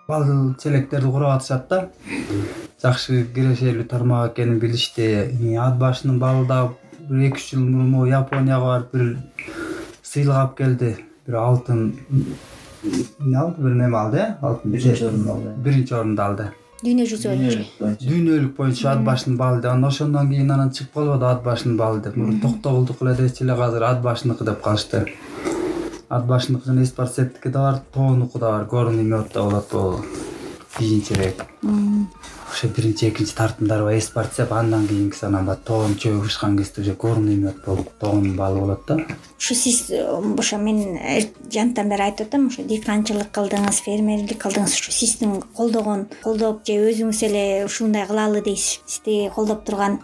бал 0.08 0.26
челектерди 0.60 1.08
курап 1.12 1.38
атышат 1.38 1.70
да 1.70 1.90
жакшы 2.82 3.26
кирешелүү 3.36 3.86
тармак 3.90 4.32
экенин 4.34 4.60
билишти. 4.60 5.08
Ат 5.60 5.78
башынын 5.78 6.18
балы 6.20 6.48
дагы 6.48 6.74
бир 7.10 7.28
эки 7.28 7.38
үч 7.38 7.52
жыл 7.52 7.62
мурун 7.62 7.90
могу 7.92 8.06
японияга 8.10 8.66
барып 8.66 8.96
бир 8.96 9.18
сыйлык 10.02 10.36
алып 10.36 10.56
келди. 10.58 10.96
Бир 11.28 11.36
алтын 11.36 11.94
эмне 13.20 13.38
алды? 13.38 13.62
Бир 13.62 13.76
неме 13.76 13.98
алды 13.98 14.18
э? 14.18 14.36
Алтын 14.42 14.72
биринчи 14.72 15.06
орунду 15.06 15.32
алды 15.32 15.54
биринчи 15.58 15.94
орунду 15.94 16.22
алды. 16.24 16.48
Дүйнө 16.82 17.06
жүзү 17.06 17.30
боюнча 17.30 17.66
боюнча 17.80 18.08
дүйнөлүк 18.08 18.56
боюнча 18.58 18.92
ат 18.96 19.04
башынын 19.06 19.38
балы 19.38 19.62
деп 19.62 19.72
анан 19.72 19.90
ошондон 19.92 20.32
кийин 20.32 20.50
анан 20.50 20.72
чыгып 20.74 20.98
калбады 20.98 21.30
ат 21.30 21.44
башынын 21.46 21.78
балы 21.78 22.02
деп. 22.02 22.18
Мурун 22.18 22.42
токтогулдуку 22.42 23.06
эле 23.06 23.16
дечү 23.20 23.46
эле 23.46 23.54
азыр 23.54 23.86
ат 23.92 24.02
башыныкы 24.02 24.50
деп 24.50 24.64
калышты. 24.66 25.06
Ат 26.10 26.26
башыныкы 26.26 26.66
жана 26.66 26.82
эспарцевтики 26.82 27.50
да 27.50 27.60
бар 27.68 27.82
тоонуку 27.94 28.40
да 28.40 28.58
бар. 28.58 28.66
Горный 28.66 29.04
мед 29.04 29.30
да 29.34 29.44
болот 29.44 29.70
бул 29.72 30.02
кийинчерээк 30.78 31.46
ошо 32.52 32.68
биринчи 32.68 33.08
экинчи 33.10 33.34
тартымдары 33.36 33.84
баягы 33.84 34.00
эспарцев 34.04 34.52
андан 34.52 34.88
кийинкиси 34.88 35.26
анан 35.26 35.46
баягы 35.46 35.62
тоон 35.66 35.96
чөбү 35.96 36.26
бышкан 36.26 36.58
кезде 36.58 36.82
уже 36.82 36.94
горный 36.94 37.36
мед 37.36 37.64
болуп 37.66 37.90
тоонун 38.00 38.36
балы 38.36 38.60
болот 38.60 38.82
да. 38.88 39.00
Ушу 39.40 39.56
сиз 39.56 39.92
ошо 39.92 40.58
мен 40.58 41.00
жанатан 41.52 41.90
бери 41.90 42.04
айтып 42.10 42.28
атам 42.28 42.48
ошо 42.48 42.64
дыйканчылык 42.64 43.32
кылдыңыз 43.32 43.82
фермерлик 43.86 44.42
кылдыңыз 44.44 44.76
ушу 44.80 44.92
сиздин 44.92 45.42
колдогон 45.56 46.08
колдоп 46.24 46.66
же 46.68 46.80
өзүңүз 46.92 47.24
эле 47.30 47.46
ушундай 47.66 48.08
кылалы 48.08 48.42
дейсиз 48.42 48.82
сизди 48.86 49.30
колдоп 49.36 49.64
турган 49.66 50.00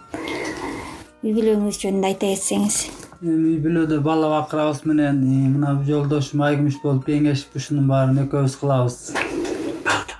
үй 1.22 1.34
бүлөңүз 1.34 1.82
жөнүндө 1.82 2.06
айта 2.12 2.32
кетсеңиз. 2.32 2.86
Эми 3.18 3.56
үй 3.56 3.62
бүлөдө 3.62 3.98
бала 4.00 4.28
бакырабыз 4.30 4.84
менен 4.86 5.18
мына 5.54 5.74
жолдошум 5.86 6.44
айкүмүш 6.46 6.78
болуп 6.84 7.08
кеңешип 7.10 7.56
ушунун 7.58 7.88
баарын 7.90 8.22
экөөбүз 8.28 8.54
кылабыз 8.60 8.98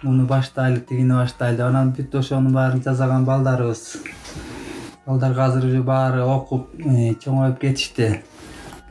муну 0.02 0.26
баштайлы 0.26 0.80
тигини 0.80 1.14
баштайлы 1.14 1.62
анан 1.66 1.92
бүт 1.96 2.14
ошонун 2.20 2.52
баарын 2.54 2.82
жасаган 2.84 3.24
балдарыбыз 3.24 3.98
балдар 5.08 5.38
азыр 5.40 5.64
уже 5.64 5.82
баары 5.82 6.20
окуп 6.22 6.74
чоңоюп 7.24 7.58
кетишти. 7.62 8.22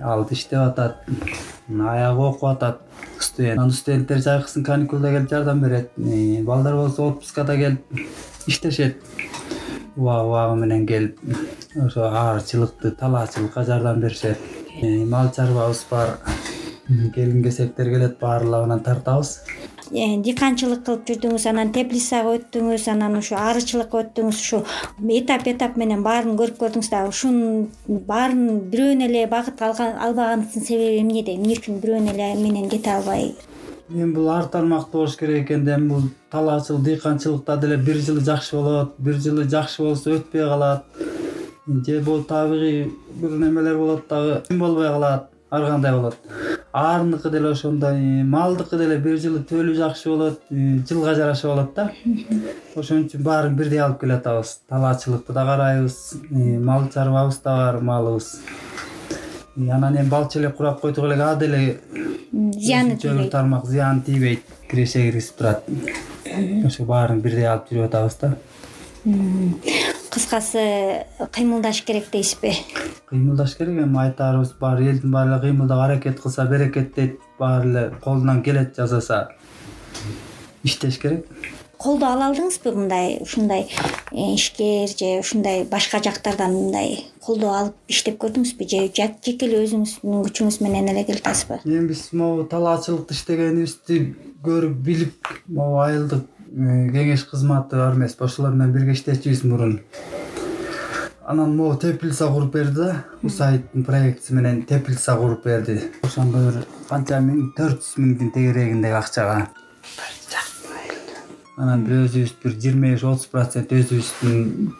Алды 0.01 0.33
иштеп 0.33 0.63
атат 0.63 1.05
аягы 1.69 2.23
окуп 2.25 2.43
атат 2.49 2.81
студент. 3.19 3.59
Анан 3.59 3.71
студенттер 3.71 4.23
жайкысын 4.25 4.65
каникулда 4.65 5.11
келип 5.13 5.29
жардам 5.29 5.61
берет. 5.61 5.91
Э, 5.97 6.43
балдар 6.43 6.75
болсо 6.75 7.11
отпускада 7.11 7.55
келип 7.55 7.85
иштешет. 8.47 8.97
Убагы 9.95 10.27
убагы 10.27 10.55
менен 10.63 10.87
келип 10.87 11.19
ошо 11.75 12.09
аарчылыкты 12.09 12.91
талаачылыкка 12.91 13.63
жардам 13.63 14.01
беришет. 14.01 14.39
Э, 14.81 15.05
мал 15.05 15.31
чарбабыз 15.31 15.85
бар. 15.91 16.17
Келин 17.13 17.43
кесектер 17.43 17.93
келет 17.93 18.17
баарлыгынан 18.19 18.79
тартабыз. 18.79 19.37
Э, 19.37 19.76
дыйканчылык 19.91 20.83
кылып 20.85 21.05
жүрдүңүз 21.07 21.45
анан 21.51 21.71
теплицага 21.75 22.33
өттүңүз 22.37 22.87
анан 22.91 23.17
ушу 23.19 23.35
арычылыкка 23.39 24.01
өттүңүз 24.03 24.39
ушу 24.41 24.59
этап 25.17 25.47
этап 25.47 25.77
менен 25.79 26.03
баарын 26.03 26.37
көрүп 26.39 26.57
көрдүңүз 26.61 26.89
да 26.91 27.05
ушунун 27.07 27.67
баарын 28.09 28.59
бирөөнө 28.71 29.07
эле 29.07 29.25
багыт 29.31 29.61
албаганыңыздын 29.61 30.65
себеби 30.67 31.01
эмнеде 31.03 31.37
эмне 31.37 31.55
үчүн 31.59 31.79
бирөөнө 31.83 32.15
эле 32.15 32.33
менен 32.41 32.67
кете 32.69 32.97
албай? 32.97 33.31
Эми 33.89 34.11
бул 34.11 34.27
ар 34.29 34.49
тармактуу 34.51 35.05
болуш 35.05 35.15
керек 35.15 35.45
экен 35.45 35.63
да 35.65 35.77
эми 35.77 35.93
бул 35.93 36.09
талаачылык 36.31 36.83
дыйканчылыкта 36.83 37.57
деле 37.57 37.77
бир 37.77 38.01
жылы 38.03 38.25
жакшы 38.25 38.57
болот 38.57 38.95
бир 38.99 39.15
жылы 39.15 39.47
жакшы 39.47 39.83
болсо 39.83 40.17
өтпөй 40.17 40.43
калат. 40.43 40.83
Же 41.67 42.01
бул 42.01 42.23
табигый 42.23 42.91
бир 43.15 43.39
немелер 43.39 43.77
болот 43.77 44.07
дагы 44.09 44.43
болбой 44.49 44.87
калат 44.87 45.31
ар 45.49 45.65
кандай 45.65 45.91
болот? 45.93 46.17
Аарыныкы 46.73 47.29
деле 47.31 47.51
ошондой 47.51 48.23
малдыкы 48.23 48.77
деле 48.77 48.97
бир 48.97 49.17
жылы 49.17 49.39
төлү 49.47 49.73
жакшы 49.77 50.09
болот 50.09 50.41
жылга 50.51 51.15
жараша 51.15 51.47
болот 51.47 51.73
да. 51.75 51.91
Ошон 52.75 53.05
үчүн 53.05 53.23
баарын 53.23 53.55
бирдей 53.55 53.79
алып 53.79 54.01
келатабыз. 54.01 54.59
Талаачылыкты 54.69 55.33
да 55.33 55.45
карайбыз 55.45 55.97
мал 56.31 56.89
чарбабыз 56.93 57.39
да 57.43 57.55
бар 57.57 57.81
малыбыз. 57.81 58.41
Анан 59.57 59.97
эми 59.97 60.09
балчы 60.09 60.39
эле 60.39 60.51
курап 60.51 60.81
койдук 60.81 61.05
элек 61.05 61.19
а 61.21 61.35
деле 61.35 61.79
зыяны 62.31 62.97
тийбейт 62.97 63.31
тармак 63.31 63.65
зыяны 63.65 64.01
тийбейт 64.01 64.43
киреше 64.69 65.07
киргизип 65.07 65.37
турат. 65.37 65.63
Ошо 66.65 66.83
баарын 66.83 67.21
бирдей 67.21 67.47
алып 67.47 67.71
жүрүп 67.71 67.87
атабыз 67.87 68.19
да. 68.21 68.35
Кыскасы 70.11 71.05
кыймылдаш 71.31 71.81
керек 71.85 72.11
дейсизби 72.11 72.53
кыймылдаш 73.09 73.55
керек 73.55 73.77
эми 73.83 73.99
айтаарыбыз 74.01 74.53
баары 74.59 74.89
элдин 74.91 75.11
баары 75.11 75.31
эле 75.31 75.39
кыймылдап 75.41 75.79
аракет 75.85 76.19
кылса 76.19 76.45
берекет 76.45 76.93
дейт 76.95 77.19
баары 77.39 77.69
эле 77.69 77.93
колунан 78.03 78.43
келет 78.43 78.75
жасаса. 78.75 79.29
Иштеш 80.63 80.97
керек. 80.99 81.25
Колдоо 81.77 82.09
ала 82.09 82.31
алдыңызбы 82.31 82.73
мындай 82.73 83.19
ушундай 83.21 83.67
э, 84.11 84.33
ишкер 84.33 84.89
же 84.89 85.19
ушундай 85.19 85.63
башка 85.63 86.01
жактардан 86.03 86.55
мындай 86.55 87.05
колдоо 87.21 87.53
алып 87.53 87.75
иштеп 87.87 88.17
көрдүңүзбү? 88.23 88.65
Же 88.65 88.79
жеке 88.97 89.35
эле 89.45 89.61
өзүңүздүн 89.61 90.23
күчүңүз 90.25 90.57
менен 90.65 90.89
эле 90.89 91.05
келе 91.05 91.21
атасызбы 91.21 91.61
эми 91.63 91.91
биз 91.91 92.07
могу 92.17 92.47
талаачылыкты 92.49 93.13
иштегенибизди 93.13 93.99
көрүп 94.43 94.73
билип 94.89 95.29
могу 95.45 95.77
айылдык 95.85 96.25
э, 96.25 96.89
кеңеш 96.97 97.27
кызматы 97.29 97.77
бар 97.77 97.93
эмеспи 97.93 98.25
ошолор 98.25 98.57
менен 98.57 98.73
бирге 98.73 98.97
иштечүбүз 98.97 99.45
мурун 99.45 99.77
анан 101.27 101.55
могу 101.55 101.75
теплица 101.75 102.27
куруп 102.27 102.53
берди 102.53 102.75
да. 102.75 103.03
Усаидтин 103.23 103.83
проектиси 103.83 104.33
менен 104.33 104.63
теплица 104.65 105.15
куруп 105.15 105.43
берди. 105.43 105.81
Ошондо 106.03 106.37
бир 106.37 106.61
канча 106.87 107.19
миң 107.19 107.51
төрт 107.57 107.83
жүз 107.83 107.97
миңдин 107.99 108.31
тегерегиндеги 108.31 108.95
акчага. 108.95 109.49
Анан 111.57 111.83
бир 111.83 112.05
өзүбүз 112.05 112.31
бир 112.43 112.55
жыйырма 112.55 112.93
беш 112.93 113.03
отуз 113.03 113.27
процент 113.27 113.73
өзүбүздүн 113.75 114.71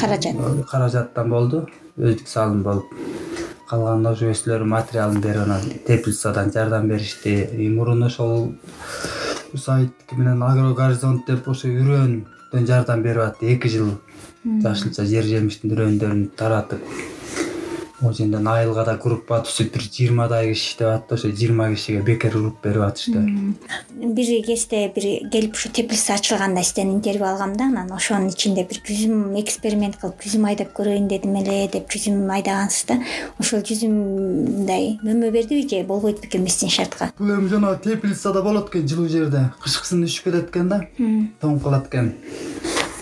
каражат. 0.00 0.66
каражаттан 0.70 1.28
болду. 1.28 1.66
Өздүк 1.98 2.28
салым 2.32 2.62
болуп 2.62 2.88
калганын 3.68 4.06
ошо 4.10 4.30
өзүлөрү 4.32 4.64
материалын 4.64 5.20
берип 5.20 5.42
анан 5.42 5.62
теплицадан 5.86 6.50
жардам 6.52 6.88
беришти 6.88 7.48
И 7.58 7.68
мурун 7.68 8.02
ошол 8.02 8.54
усаидтики 9.52 10.14
менен 10.16 10.42
агро 10.42 10.74
горизонт 10.74 11.26
деп 11.26 11.48
ошо 11.48 11.68
үрөндөн 11.68 12.66
жардам 12.66 13.02
берип 13.02 13.22
атты. 13.22 13.52
Эки 13.54 13.68
жыл 13.68 13.92
жашылча 14.44 15.08
жер 15.08 15.24
жемиштин 15.24 15.72
үрөндөрүн 15.72 16.24
таратып 16.36 16.82
могу 18.04 18.14
жерден 18.14 18.46
айылга 18.48 18.84
да 18.84 18.94
группа 19.00 19.38
түзүп 19.46 19.72
бир 19.74 19.84
жыйырмадай 19.86 20.50
киши 20.50 20.66
иштеп 20.68 20.88
атты 20.90 21.14
ошо 21.14 21.30
жыйырма 21.30 21.70
кишиге 21.72 22.02
бекер 22.02 22.36
уруп 22.36 22.58
берип 22.62 22.82
атышты. 22.82 23.22
Бир 23.94 24.32
кезде 24.44 24.88
бир 24.94 25.06
келип 25.32 25.54
ушу 25.54 25.70
теплица 25.70 26.14
ачылганда 26.14 26.62
сизден 26.62 26.92
интервью 26.96 27.26
алгам 27.26 27.56
да 27.56 27.64
анан 27.64 27.92
ошонун 27.92 28.28
ичинде 28.28 28.66
бир 28.68 28.82
жүзүм 28.84 29.38
эксперимент 29.40 29.96
кылып 30.02 30.20
жүзүм 30.26 30.48
айдап 30.50 30.74
көрөйүн 30.76 31.08
дедим 31.08 31.36
эле 31.40 31.68
деп 31.72 31.88
жүзүм 31.88 32.28
айдагансыз 32.36 32.88
да 32.90 33.00
ошол 33.38 33.64
жүзүм 33.64 33.96
мындай 33.96 34.98
мөмө 35.02 35.30
бердиби 35.30 35.68
же 35.68 35.84
болбойт 35.84 36.20
бекен 36.20 36.44
биздин 36.44 36.68
шартка? 36.68 37.12
Бул 37.18 37.32
эми 37.38 37.48
жана 37.48 37.76
теплицада 37.78 38.42
болот 38.42 38.68
экен 38.68 38.88
жылуу 38.88 39.08
жерде. 39.08 39.50
Кышкысын 39.62 40.04
үшүп 40.04 40.30
кетет 40.30 40.50
экен 40.50 40.68
да 40.68 40.84
тоңуп 41.40 41.62
калат 41.62 41.88
экен 41.88 42.12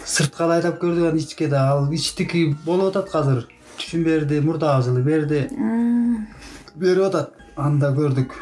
сыртка 0.04 0.46
да 0.46 0.56
айдап 0.56 0.80
көрдүк 0.82 1.08
анан 1.08 1.18
ичке 1.18 1.48
да. 1.48 1.68
Ал 1.72 1.90
ичтики 1.92 2.56
болуп 2.64 2.96
атат 2.96 3.14
азыр 3.14 3.46
түшүм 3.78 4.04
берди 4.04 4.40
мурдагы 4.40 4.84
жылы 4.88 5.02
берди. 5.02 5.48
Берип 6.74 7.04
атат. 7.08 7.32
Аны 7.56 7.80
да 7.80 7.92
көрдүк 7.92 8.32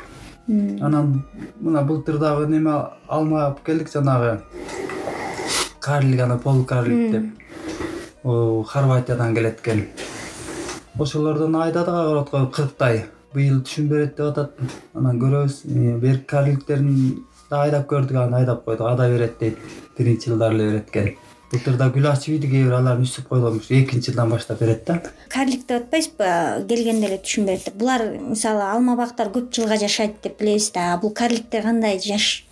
анан 0.81 1.25
мына 1.61 1.83
былтыр 1.83 2.18
дагы 2.18 2.46
неме 2.46 2.77
алма 3.09 3.46
алып 3.46 3.64
келдик 3.66 3.92
жанагы. 3.92 4.40
Карлик 5.81 6.20
анан 6.20 6.38
полукарлик 6.38 7.12
деп. 7.12 7.25
Хорватиядан 8.23 9.35
келет 9.35 9.61
экен 9.61 9.87
ошолордон 10.99 11.57
айдадык 11.57 11.94
огородко 11.94 12.46
кырктай. 12.53 13.07
Быйыл 13.33 13.61
түшүм 13.62 13.88
берет 13.88 14.16
деп 14.16 14.27
атат. 14.27 14.53
Анан 14.94 15.18
көрөбүз 15.20 15.62
Э, 15.64 15.99
берки 15.99 16.27
карликтерин 16.27 17.25
да 17.51 17.62
айдап 17.62 17.87
көрдүк 17.88 18.16
аны 18.16 18.37
айдап 18.37 18.64
койдук. 18.64 18.87
Ада 18.87 19.09
берет 19.09 19.38
дейт. 19.38 19.59
Биринчи 19.99 20.31
жылдары 20.31 20.55
эле 20.55 20.70
берет 20.70 20.88
экен 20.88 21.14
былтыр 21.51 21.77
да 21.77 21.89
гүл 21.91 22.07
ачып 22.07 22.37
ийди 22.37 22.49
кээ 22.51 22.65
бир 22.69 22.77
аларын 22.79 23.03
үсүп 23.03 23.27
койгон 23.29 23.59
ушу 23.59 23.75
экинчи 23.75 24.13
жылдан 24.13 24.31
баштап 24.31 24.61
берет 24.61 24.85
да. 24.87 25.01
Карлик 25.29 25.67
деп 25.67 25.83
атпайсызбы? 25.83 26.29
Келгенде 26.71 27.09
эле 27.09 27.19
түшүм 27.19 27.49
булар 27.81 28.05
мисалы 28.23 28.63
алма 28.63 28.95
бактар 28.97 29.33
көп 29.35 29.51
жылга 29.55 29.79
жашайт 29.81 30.21
деп 30.23 30.39
билебиз 30.39 30.71
да. 30.75 30.97
Бул 31.03 31.11
карликтер 31.11 31.63
кандай 31.67 31.99
жаш? 31.99 32.45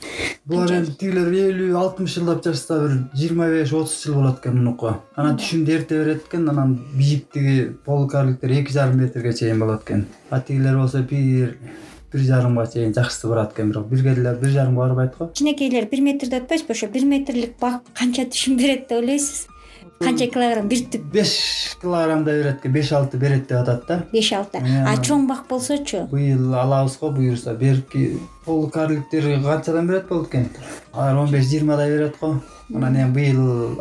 Булар 0.45 0.75
эми 0.81 0.95
тигилер 0.99 1.31
элүү 1.31 1.77
алтымыш 1.79 2.19
жылдап 2.19 2.43
жашаса 2.45 2.81
бир 2.83 2.97
жыйырма 3.15 3.51
беш 3.53 3.73
отуз 3.73 3.99
жыл 4.03 4.19
болот 4.19 4.41
экен 4.41 4.59
мунуку 4.59 4.95
анан 5.15 5.39
түшүмдү 5.39 5.77
эрте 5.77 5.99
берет 6.03 6.27
экен 6.27 6.49
анан 6.51 6.79
бийиктиги 6.95 7.75
полукарликтер 7.85 8.57
эки 8.61 8.73
жарым 8.73 8.99
метрге 9.03 9.33
чейин 9.33 9.61
болот 9.61 9.85
экен. 9.85 10.07
А 10.31 10.41
тигилер 10.41 10.77
болсо 10.79 11.03
бир 11.03 11.57
бир 12.13 12.25
жарымга 12.25 12.67
чейин 12.67 12.95
жакшысы 12.95 13.29
барат 13.29 13.53
экен 13.53 13.71
бирок 13.71 13.87
биргелер 13.89 14.37
бир 14.41 14.51
жарымга 14.51 14.87
барбайт 14.87 15.19
го 15.19 15.29
кичинекейлер 15.29 15.89
бир 15.91 16.01
метр 16.01 16.29
деп 16.29 16.43
атпайсызбы 16.45 16.73
ошо 16.73 16.89
бир 16.89 17.05
метрлик 17.05 17.59
бак 17.61 17.83
канча 17.95 18.25
түшүм 18.25 18.57
берет 18.57 18.89
деп 18.89 18.99
ойлойсуз? 19.03 19.47
Канча 19.99 20.29
килограмм 20.31 20.69
бир 20.71 20.85
түп? 20.93 21.05
Беш 21.13 21.33
килограммдай 21.83 22.41
берет 22.41 22.61
экен 22.61 22.73
беш 22.73 22.93
алты 22.93 23.19
берет 23.19 23.49
деп 23.49 23.59
атат 23.59 23.87
да. 23.89 23.97
Беш 24.13 24.33
алты. 24.33 24.63
А 24.63 24.95
чоң 25.03 25.27
бак 25.27 25.49
болсочу? 25.49 26.07
Быйыл 26.13 26.55
алабыз 26.55 26.97
го 27.01 27.11
буюрса 27.11 27.55
берки 27.55 28.19
полукарликтер 28.45 29.43
канчадан 29.43 29.87
берет 29.87 30.09
болот 30.09 30.29
экен? 30.29 30.49
Алар 30.93 31.17
он 31.17 31.31
беш 31.31 31.45
жыйырмадай 31.51 31.91
берет 31.91 32.17
го. 32.21 32.41
Анан 32.75 32.97
эми 32.97 33.13
быйыл 33.13 33.79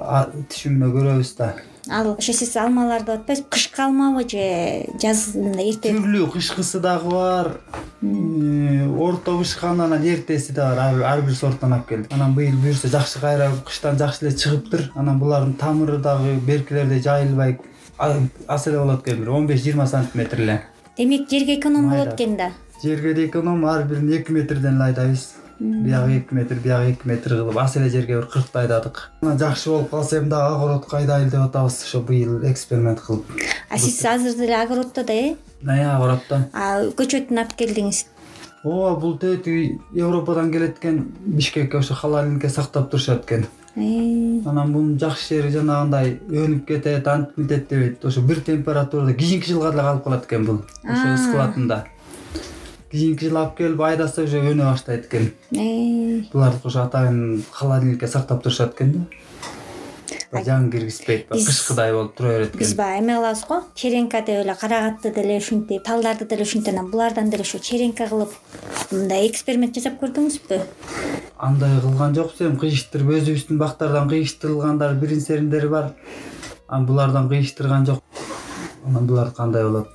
түшүмдө 0.50 0.92
көрөбүз 0.96 1.36
да 1.38 1.54
ал 1.90 2.16
ошо 2.18 2.34
сиз 2.34 2.56
алмаларды 2.58 3.12
атпайсызбы 3.14 3.50
кышкы 3.50 3.82
алмабы 3.82 4.24
же 4.30 4.86
жаз 5.02 5.36
мындай 5.36 5.70
эрте? 5.72 5.94
Түрлүү 5.94 6.32
кышкысы 6.34 6.80
дагы 6.80 7.10
бар. 7.12 7.52
Орто 8.02 9.38
бышканы 9.38 9.84
анан 9.84 10.04
эртеси 10.04 10.52
да 10.52 10.76
бар. 10.76 11.04
Ар- 11.04 11.22
бир 11.22 11.36
сорттон 11.36 11.74
алып 11.74 11.88
келдик. 11.90 12.14
Анан 12.14 12.34
быйыл 12.36 12.58
буюрса 12.58 12.88
жакшы 12.88 13.20
кайра 13.20 13.52
кыштан 13.66 13.98
жакшы 13.98 14.26
эле 14.26 14.36
чыгыптыр 14.36 14.92
анан 14.96 15.20
булардын 15.20 15.54
тамыры 15.54 15.98
дагы 15.98 16.36
беркилердей 16.46 17.02
жайылбай 17.02 17.60
аз 17.98 18.68
эле 18.68 18.78
болот 18.80 19.08
экен 19.08 19.20
бир. 19.22 19.30
он 19.32 19.48
беш 19.48 19.62
жыйырма 19.64 19.88
сантиметр 19.88 20.42
эле. 20.42 20.64
Демек 20.98 21.30
жерге 21.30 21.60
эконом 21.60 21.90
болот 21.90 22.14
экен 22.14 22.38
да? 22.38 22.52
Жерге 22.84 23.14
да 23.14 23.26
эконом 23.26 23.66
ар 23.66 23.84
бирин 23.84 24.12
эки 24.12 24.32
метрден 24.32 24.76
эле 24.76 24.84
айдайбыз 24.86 25.34
биягы 25.60 26.20
эки 26.20 26.34
метр 26.34 26.56
биягы 26.56 26.92
эки 26.92 27.08
метр 27.08 27.36
кылып 27.36 27.58
аз 27.58 27.76
эле 27.78 27.90
жерге 27.90 28.18
бир 28.20 28.28
кыркты 28.28 28.60
айдадык 28.60 29.10
анан 29.22 29.40
жакшы 29.40 29.70
болуп 29.70 29.90
калса 29.90 30.20
эми 30.20 30.30
дагы 30.30 30.56
огородко 30.56 30.98
айдайлы 30.98 31.30
деп 31.30 31.42
атабыз 31.42 31.82
ошо 31.84 32.02
быйыл 32.02 32.40
эксперимент 32.52 33.02
кылып. 33.02 33.26
А 33.70 33.78
сиз 33.78 34.04
азыр 34.06 34.36
деле 34.38 34.56
огороддо 34.62 35.04
да 35.04 35.14
э? 35.14 35.36
Э 35.64 35.96
огороддо 35.96 36.48
а 36.54 36.84
көчөтүн 36.86 37.40
алып 37.40 37.58
келдиңиз? 37.58 38.06
Ооба 38.64 39.00
бул 39.00 39.18
тетиги 39.18 39.80
европадан 39.94 40.52
келет 40.52 40.78
экен 40.78 41.16
бишкекке 41.26 41.78
ошо 41.78 41.96
халалникке 41.96 42.50
сактап 42.50 42.92
турушат 42.92 43.26
экен. 43.26 43.48
Э, 43.76 44.50
анан 44.50 44.74
бунун 44.74 45.00
жакшы 45.00 45.36
жери 45.36 45.52
жанагындай 45.54 46.20
өнүп 46.30 46.66
кетет 46.68 47.08
антип 47.08 47.38
мынтет 47.38 47.70
дебейт 47.70 48.06
ошо 48.06 48.22
бир 48.22 48.42
температурада 48.42 49.14
кийинки 49.14 49.50
жылга 49.50 49.72
деле 49.72 49.84
калып 49.84 50.04
калат 50.04 50.26
экен 50.26 50.46
бул 50.46 50.62
ошо 50.84 51.18
складында 51.18 51.86
кийинки 52.98 53.30
жылы 53.30 53.40
алып 53.44 53.58
келип 53.62 53.82
айдаса 53.82 54.24
уже 54.26 54.42
өнө 54.42 54.72
баштайт 54.72 55.06
экен. 55.08 55.32
Булардыкы 56.34 56.68
ошо 56.68 56.84
атайын 56.88 57.44
холодильникке 57.52 58.08
сактап 58.08 58.44
турушат 58.44 58.74
экен 58.76 58.94
да. 58.94 59.06
Жаңы 60.44 60.72
киргизбейт 60.72 61.30
Биз- 61.32 61.46
кышкыдай 61.48 61.94
болуп 61.94 62.16
тура 62.18 62.34
берет 62.34 62.56
биз 62.58 62.74
экен 62.74 62.78
баягы 62.78 63.04
эме 63.04 63.14
кылабыз 63.16 63.44
го? 63.48 63.62
Черенка 63.76 64.20
деп 64.22 64.42
эле 64.44 64.56
карагатты 64.60 65.14
деле 65.16 65.38
ушинтип 65.38 65.84
талдарды 65.84 66.26
деле 66.28 66.44
ушинтип 66.44 66.74
анан 66.74 66.92
булардан 66.92 67.30
деле 67.30 67.44
ошо 67.44 67.60
черенка 67.60 68.08
кылып 68.10 68.34
мындай 68.92 69.28
эксперимент 69.30 69.76
жасап 69.76 70.02
көрдүңүзбү? 70.02 70.60
Андай 71.38 71.80
кылган 71.80 72.16
жокпуз 72.16 72.42
эми 72.44 72.60
кыйыштырып 72.60 73.14
өзүбүздүн 73.22 73.58
бактардан 73.58 74.10
кыйыштырылгандар 74.12 74.96
бирин 75.00 75.22
сериндери 75.22 75.68
бар. 75.72 75.94
Анан 76.68 76.86
булардан 76.86 77.30
кыйыштырган 77.30 77.86
жок 77.88 78.04
анан 78.88 79.08
булар 79.08 79.34
кандай 79.36 79.68
болот? 79.68 79.92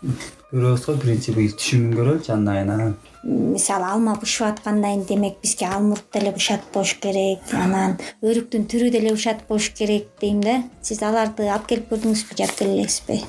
Көрөбүз 0.52 0.84
го 0.86 0.96
биринчи 1.00 1.32
быйыл 1.32 1.56
түшүмүн 1.56 1.96
көрөлүчү 1.96 2.32
андан 2.34 2.58
кийин 2.58 2.72
анан 2.76 2.94
мисалы 3.22 3.86
алма 3.88 4.16
бышып 4.20 4.46
аткандан 4.48 5.00
кийин 5.00 5.06
демек 5.08 5.40
бизге 5.42 5.66
алмурт 5.66 6.04
деле 6.12 6.32
бышат 6.36 6.66
болуш 6.74 6.96
керек 7.00 7.54
анан 7.56 7.96
өрүктүн 8.20 8.68
түрү 8.68 8.90
деле 8.92 9.14
бышат 9.16 9.46
болуш 9.48 9.70
керек 9.78 10.12
дейм 10.20 10.44
да. 10.44 10.60
Сиз 10.82 11.02
аларды 11.02 11.48
алып 11.48 11.70
келип 11.72 11.90
көрдүңүзбү 11.92 12.36
же 12.36 12.48
алып 12.48 12.58
келе 12.60 12.78
элексизби 12.80 13.22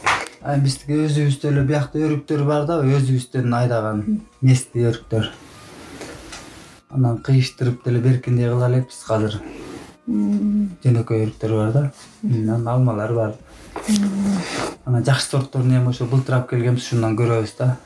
а 0.44 0.58
биздики 0.60 0.98
өзүбүздө 1.06 1.50
эле 1.54 1.62
биякта 1.68 2.02
өрүктөр 2.04 2.42
бар 2.48 2.66
да 2.68 2.82
өзүбүздөн 2.84 3.54
айдаган 3.62 4.02
местный 4.44 4.90
өрүктөр. 4.90 5.30
Анан 6.94 7.22
кыйыштырып 7.24 7.86
деле 7.86 8.02
беркиндей 8.04 8.52
кыла 8.52 8.68
элекпиз 8.68 9.00
азыр 9.16 9.38
жөнөкөй 10.84 11.24
өрүктөр 11.30 11.56
бар 11.56 11.72
да. 11.72 11.84
Анан 12.28 12.68
алмалар 12.68 13.16
бар 13.16 13.38
анан 14.86 15.04
жакшы 15.06 15.30
сортторун 15.30 15.72
эми 15.72 15.90
ошо 15.90 16.06
былтыр 16.06 16.40
алып 16.40 16.50
келгенбиз 16.52 16.88
ушундан 16.88 17.16
көрөбүз 17.18 17.54
да. 17.58 17.78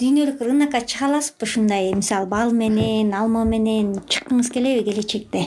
Дүйнөлүк 0.00 0.40
рынокко 0.42 0.80
чыга 0.82 1.06
аласызбы 1.08 1.46
ушундай. 1.46 1.92
Мисалы 1.94 2.26
бал 2.26 2.50
менен 2.50 3.12
алма 3.14 3.44
менен 3.44 3.94
чыккыңыз 4.10 4.50
келеби 4.50 4.82
келечекте? 4.88 5.46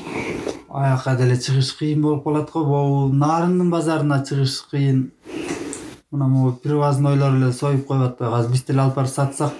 Аяка 0.70 1.16
деле 1.20 1.36
чыгыш 1.36 1.74
кыйын 1.80 2.02
болуп 2.02 2.24
калат 2.24 2.52
го 2.54 2.64
могу 2.64 3.14
нарындын 3.14 3.70
базарына 3.72 4.22
чыгыш 4.24 4.62
кыйын. 4.72 5.10
Мына 6.12 6.28
могу 6.28 6.54
привознойлор 6.64 7.36
эле 7.36 7.52
союп 7.52 7.88
коюп 7.88 8.12
атпайбы 8.12 8.38
азыр 8.38 8.52
биз 8.52 8.64
деле 8.64 8.86
алып 8.86 8.96
барып 8.96 9.12
сатсак 9.12 9.54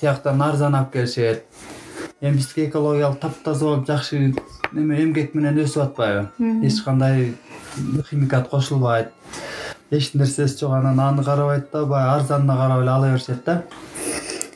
тияктан 0.00 0.40
арзан 0.42 0.74
алып 0.74 0.92
келишет. 0.92 1.44
Эми 2.20 2.36
биздики 2.36 2.68
экологиялык 2.68 3.20
таптаза 3.20 3.64
болуп 3.64 3.86
жакшы 3.86 4.34
неме 4.72 5.02
эмгек 5.04 5.34
менен 5.34 5.60
өсүп 5.64 5.84
атпайбы. 5.84 6.28
Эч 6.64 6.82
кандай 6.84 7.34
химикат 8.10 8.48
кошулбайт 8.48 9.12
эч 9.90 10.14
нерсеси 10.14 10.58
жок. 10.58 10.72
Анан 10.72 11.00
аны 11.00 11.24
карабайт 11.24 11.70
да 11.72 11.84
баягы 11.84 12.22
арзанына 12.22 12.56
карап 12.56 12.82
эле 12.82 12.90
ала 12.90 13.12
беришет 13.12 13.44
да. 13.44 13.64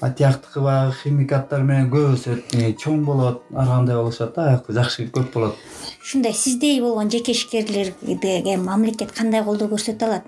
А 0.01 0.11
тияктыкы 0.11 0.61
баягы 0.61 0.95
химикаттар 1.03 1.63
менен 1.63 1.91
көп 1.91 2.17
өсөт. 2.17 2.55
Чоң 2.79 3.05
болот 3.05 3.43
ар 3.55 3.67
кандай 3.67 3.97
болушат 3.97 4.35
да 4.35 4.51
аякта 4.51 4.73
жакшы 4.73 5.09
көп 5.09 5.33
болот. 5.33 5.57
Ушундай 6.03 6.35
сиздей 6.35 6.81
болгон 6.83 7.11
жеке 7.11 7.33
ишкерлерге 7.33 8.57
мамлекет 8.59 9.13
кандай 9.13 9.43
колдоо 9.45 9.69
көрсөтө 9.69 10.05
алат? 10.05 10.27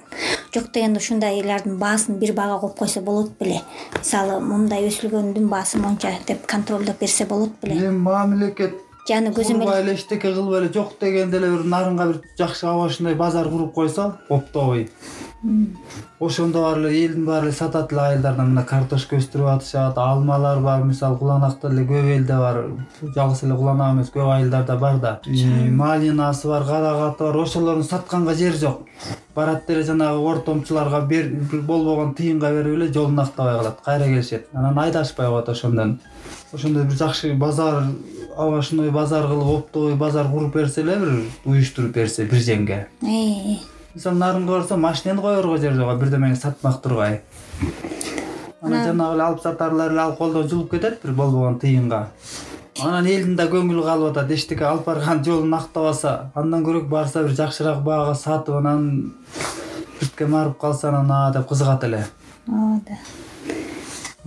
Жок 0.55 0.71
дегенде 0.73 1.03
ушундайлардын 1.03 1.77
баасын 1.77 2.16
бир 2.16 2.33
баага 2.33 2.61
коюп 2.62 2.79
койсо 2.79 3.03
болот 3.05 3.37
беле. 3.38 3.61
Мисалы 3.99 4.40
мындай 4.40 4.88
өсүлгөндүн 4.88 5.51
баасы 5.53 5.77
монча 5.79 6.14
деп 6.27 6.47
контролдоп 6.49 6.99
берсе 7.01 7.27
болот 7.27 7.53
беле. 7.61 7.77
Эми 7.77 7.90
мамлекет 7.90 8.73
же 9.09 9.14
аны 9.14 9.33
көзөмөл 9.35 9.66
курбай 9.66 9.83
эле. 9.83 9.95
эчтеке 9.95 10.33
кылбай 10.33 10.61
эле 10.61 10.73
жок 10.73 10.95
дегенде 11.01 11.38
эле 11.38 11.51
бир 11.51 11.64
нарынга 11.64 12.07
бир 12.07 12.21
жакшы 12.38 12.66
аба 12.66 12.87
ушундай 12.87 13.14
базар 13.14 13.49
куруп 13.49 13.75
койсо 13.75 14.19
оптовый 14.29 14.90
ошондо 16.20 16.62
баары 16.62 16.88
эле 16.88 17.05
элдин 17.05 17.25
баары 17.27 17.46
эле 17.46 17.53
сатат 17.53 17.92
эле 17.92 18.01
айылдардан 18.01 18.49
мына 18.53 18.64
картошка 18.64 19.18
өстүрүп 19.20 19.51
атышат 19.53 19.99
алмалар 20.01 20.61
бар 20.64 20.83
мисалы 20.85 21.18
куланакта 21.18 21.68
деле 21.70 21.85
көп 21.87 22.09
элде 22.14 22.38
бар 22.40 22.62
жалгыз 23.14 23.42
эле 23.44 23.57
куланак 23.57 23.94
эмес 23.94 24.11
көп 24.14 24.33
айылдарда 24.35 24.77
бар 24.77 24.99
да. 24.99 25.20
Малинасы 25.27 26.49
бар 26.49 26.64
карагаты 26.64 27.25
бар 27.25 27.37
ошолордун 27.42 27.85
сатканга 27.85 28.35
жери 28.35 28.57
жок. 28.57 28.83
Барат 29.35 29.66
деле 29.66 29.83
жанагы 29.85 30.18
ортомчуларга 30.18 31.01
болбогон 31.03 32.14
тыйынга 32.14 32.51
берип 32.51 32.75
эле 32.79 32.92
жолун 32.92 33.20
актабай 33.20 33.59
калат 33.59 33.81
кайра 33.85 34.05
келишет. 34.05 34.49
Анан 34.53 34.79
айдашпай 34.79 35.29
коет 35.29 35.49
ошондон. 35.49 36.01
Ошондой 36.53 36.85
бир 36.85 36.96
жакшы 36.96 37.35
базар 37.35 37.85
овощной 38.37 38.90
базар 38.90 39.27
кылып 39.27 39.59
оптовый 39.59 39.94
базар 39.94 40.27
куруп 40.31 40.55
берсе 40.55 40.81
эле 40.81 40.96
бир 40.96 41.22
уюштуруп 41.44 41.92
берсе 41.92 42.25
бир 42.25 42.38
жемге 42.40 42.87
Э, 43.03 43.57
мисалы 43.96 44.18
нарынга 44.20 44.59
барсам 44.59 44.80
машинени 44.85 45.22
коерго 45.24 45.56
жер 45.56 45.72
жок 45.72 45.98
бирдемени 46.00 46.37
сатмак 46.37 46.82
тургай. 46.82 47.22
Анан 48.61 48.85
жанагы 48.85 49.14
эле 49.14 49.22
алып 49.24 49.40
сатарлар 49.40 49.90
эле 49.90 50.00
ал 50.02 50.16
колдон 50.16 50.48
жулуп 50.48 50.70
кетет 50.70 51.00
бир 51.02 51.14
болбогон 51.16 51.59
тыйынга. 51.59 52.11
Анан 52.82 53.06
элдин 53.06 53.37
да 53.37 53.46
көңүлү 53.48 53.87
калып 53.87 54.11
атат 54.11 54.30
эчтеке 54.37 54.66
алып 54.68 54.85
барган 54.85 55.24
жолун 55.24 55.54
актабаса 55.56 56.30
андан 56.35 56.64
көрөк 56.66 56.90
барса 56.92 57.22
бир 57.24 57.32
жакшыраак 57.38 57.80
баага 57.85 58.14
сатып 58.14 58.59
анан 58.61 59.14
биртке 60.00 60.26
барып 60.26 60.59
калса 60.61 60.88
анан 60.88 61.11
аа 61.11 61.32
деп 61.32 61.48
кызыгат 61.48 61.85
эле. 61.85 62.04
Ооба 62.48 63.00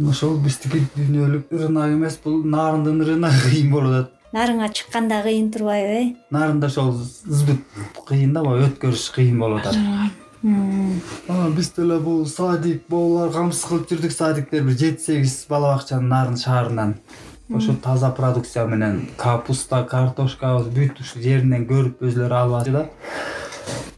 ошол 0.10 0.38
биздики 0.40 0.88
дүйнөлүк 0.96 1.52
рынок 1.52 1.94
эмес 1.94 2.18
бул 2.24 2.42
нарындын 2.44 3.04
рыногу 3.06 3.46
кыйын 3.46 3.70
болуп 3.70 3.94
атат 4.00 4.19
нарынга 4.34 4.70
чыкканда 4.70 5.22
кыйын 5.24 5.52
турбайбы 5.52 5.96
э? 6.00 6.16
Нарында 6.32 6.68
ошол 6.68 6.94
сбыт 6.94 7.64
кыйын 8.08 8.34
да 8.34 8.44
өткөрүш 8.44 9.10
кыйын 9.16 9.40
болуп 9.40 9.66
атат. 9.66 9.78
Анан 10.44 11.56
биз 11.56 11.72
деле 11.76 12.00
бул 12.00 12.26
садик 12.26 12.86
болуулар 12.90 13.34
камсыз 13.34 13.66
кылып 13.68 13.90
жүрдүк. 13.90 14.14
Садиктер 14.14 14.64
бир 14.64 14.78
жети 14.78 15.04
сегиз 15.04 15.46
бала 15.50 15.74
бакчанын 15.76 16.08
нарын 16.08 16.38
шаарынан. 16.38 16.96
Ошо 17.50 17.74
таза 17.74 18.12
продукция 18.12 18.66
менен 18.68 19.10
капуста 19.18 19.84
картошкабыз 19.84 20.70
бүт 20.70 21.02
ушу 21.02 21.20
жеринен 21.20 21.66
көрүп 21.68 22.04
өзүлөрү 22.06 22.40
алып 22.44 22.60
атты 22.62 22.72
да. 22.78 22.86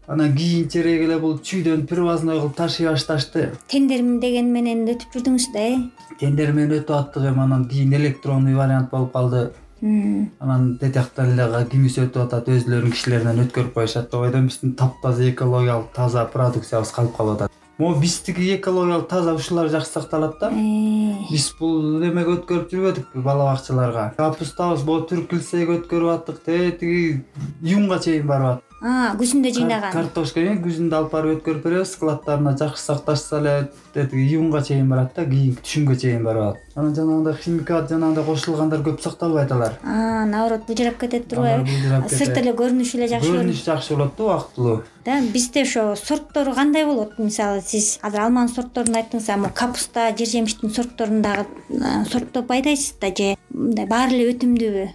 Анан 0.08 0.34
кийинчерээк 0.36 1.04
эле 1.06 1.18
бул 1.20 1.38
чүйдөн 1.38 1.86
привозной 1.88 2.40
кылып 2.40 2.56
ташый 2.56 2.88
башташты. 2.88 3.52
Тендер 3.68 4.02
деген 4.24 4.50
менен 4.56 4.88
өтүп 4.88 5.14
жүрдүңүз 5.14 5.52
да 5.54 5.68
э? 5.68 5.78
Тендер 6.20 6.56
менен 6.56 6.80
өтүп 6.80 6.96
аттык 6.96 7.28
эми. 7.28 7.44
Анан 7.44 7.68
кийин 7.70 7.94
электронный 7.94 8.56
вариант 8.56 8.90
болуп 8.90 9.14
калды 9.14 9.52
анан 9.82 10.78
тетияктан 10.78 11.32
эле 11.34 11.66
кимиси 11.72 12.04
өтүп 12.04 12.28
атат 12.28 12.50
өзүлөрүнүн 12.54 12.94
кишилеринен 12.94 13.46
өткөрүп 13.48 13.74
коюшат 13.74 14.14
ойдон 14.14 14.46
биздин 14.52 14.76
таптаза 14.78 15.26
экологиялык 15.32 15.90
таза 15.96 16.26
продукциябыз 16.30 16.92
калып 16.94 17.18
калып 17.18 17.36
атат. 17.36 17.58
Могу 17.80 18.00
биздики 18.00 18.54
экологиялык 18.56 19.08
таза 19.10 19.34
ушулар 19.34 19.70
жакшы 19.74 19.90
сакталат 19.90 20.38
да? 20.40 20.52
Э, 20.54 21.16
биз 21.32 21.50
бул 21.60 21.82
немеге 22.04 22.38
өткөрүп 22.38 22.70
жүрбөдүкпү 22.70 23.24
бала 23.26 23.50
бакчаларга 23.50 24.12
капустабыз 24.18 24.86
могу 24.86 25.08
түркүлсейге 25.10 25.80
өткөрүп 25.80 26.14
аттык 26.14 26.44
тетиги 26.46 27.24
июнга 27.64 27.98
чейин 28.00 28.28
барып 28.28 28.52
атат 28.52 28.68
а 28.68 28.71
күзүндө 28.82 29.54
жыйнаган. 29.54 29.94
картошка 29.94 30.42
эми 30.42 30.62
күзүндө 30.64 30.96
алып 30.98 31.12
барып 31.12 31.38
өткөрүп 31.38 31.64
беребиз. 31.64 31.94
Складдарына 31.94 32.58
жакшы 32.58 32.82
сакташса 32.82 33.40
эле 33.40 33.72
тетиги 33.94 34.26
июнга 34.34 34.62
чейин 34.64 34.90
барат 34.90 35.14
да 35.16 35.26
кийинки 35.26 35.62
түшүмгө 35.62 35.96
чейин 36.02 36.24
барып 36.24 36.56
атат 36.56 36.72
анан 36.76 36.96
жанагындай 36.96 37.36
химикат 37.44 37.90
жанагындай 37.92 38.26
кошулгандар 38.26 38.82
көп 38.86 39.02
сакталбайт 39.04 39.52
алар 39.52 39.74
наоборот 39.84 40.64
былжырап 40.68 40.98
кетет 41.00 41.28
турбайбы 41.28 41.66
былжырап 41.66 42.10
сырт 42.10 42.32
кетет. 42.32 42.38
эле 42.38 42.54
көрүнүшү 42.54 42.98
эле 42.98 43.10
жакшы 43.12 43.28
көрүнөт 43.28 43.44
көрүнүш 43.44 43.64
жакшы 43.66 43.96
болот 43.96 44.16
да 44.18 44.24
убактылуу. 44.24 44.84
Да 45.06 45.20
бизде 45.34 45.62
ошо 45.62 45.96
сорттору 45.96 46.54
кандай 46.54 46.86
болот? 46.86 47.20
Мисалы 47.20 47.62
сиз 47.62 48.00
азыр 48.02 48.26
алманын 48.26 48.50
сортторун 48.50 48.96
айттыңыз 48.96 49.30
а 49.30 49.38
могу 49.38 49.54
капуста 49.54 50.10
жер 50.18 50.28
жемиштин 50.28 50.72
сортторун 50.72 51.22
дагы 51.22 51.46
а, 51.82 52.06
сорттоп 52.06 52.52
айдайсыз 52.52 52.96
да 53.02 53.12
же 53.12 53.36
мындай 53.50 53.86
баары 53.86 54.16
эле 54.16 54.32
өтүмдүүбү? 54.34 54.90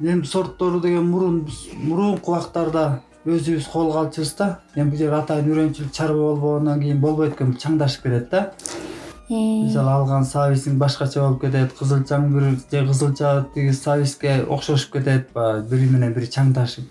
Эми 0.00 0.24
сорттору 0.24 0.80
деген 0.80 1.08
мурун 1.10 1.46
мурунку 1.74 2.32
убактарда 2.32 3.02
өзүбүз 3.36 3.66
колго 3.72 3.98
алчубуз 4.00 4.34
да. 4.38 4.48
Эми 4.74 4.90
бул 4.90 4.98
жерде 5.00 5.16
атайын 5.18 5.48
үйрөнчүлүк 5.52 5.92
чарба 5.92 6.20
болбогондон 6.30 6.80
кийин 6.82 7.00
болбойт 7.00 7.34
экен 7.34 7.54
чаңдашып 7.60 8.06
кетет 8.06 8.30
да. 8.30 8.42
Э, 9.28 9.34
мисалы 9.34 9.92
алган 9.92 10.24
сабисиң 10.24 10.78
башкача 10.80 11.20
болуп 11.20 11.42
кетет 11.42 11.74
кызылчаң 11.76 12.30
бир 12.32 12.46
же 12.56 12.86
кызылча 12.88 13.32
тиги 13.54 13.74
сабиске 13.76 14.38
окшошуп 14.48 14.94
кетет 14.94 15.28
баягы 15.34 15.68
бири 15.68 15.90
менен 15.90 16.14
бири 16.16 16.30
чаңдашып. 16.32 16.88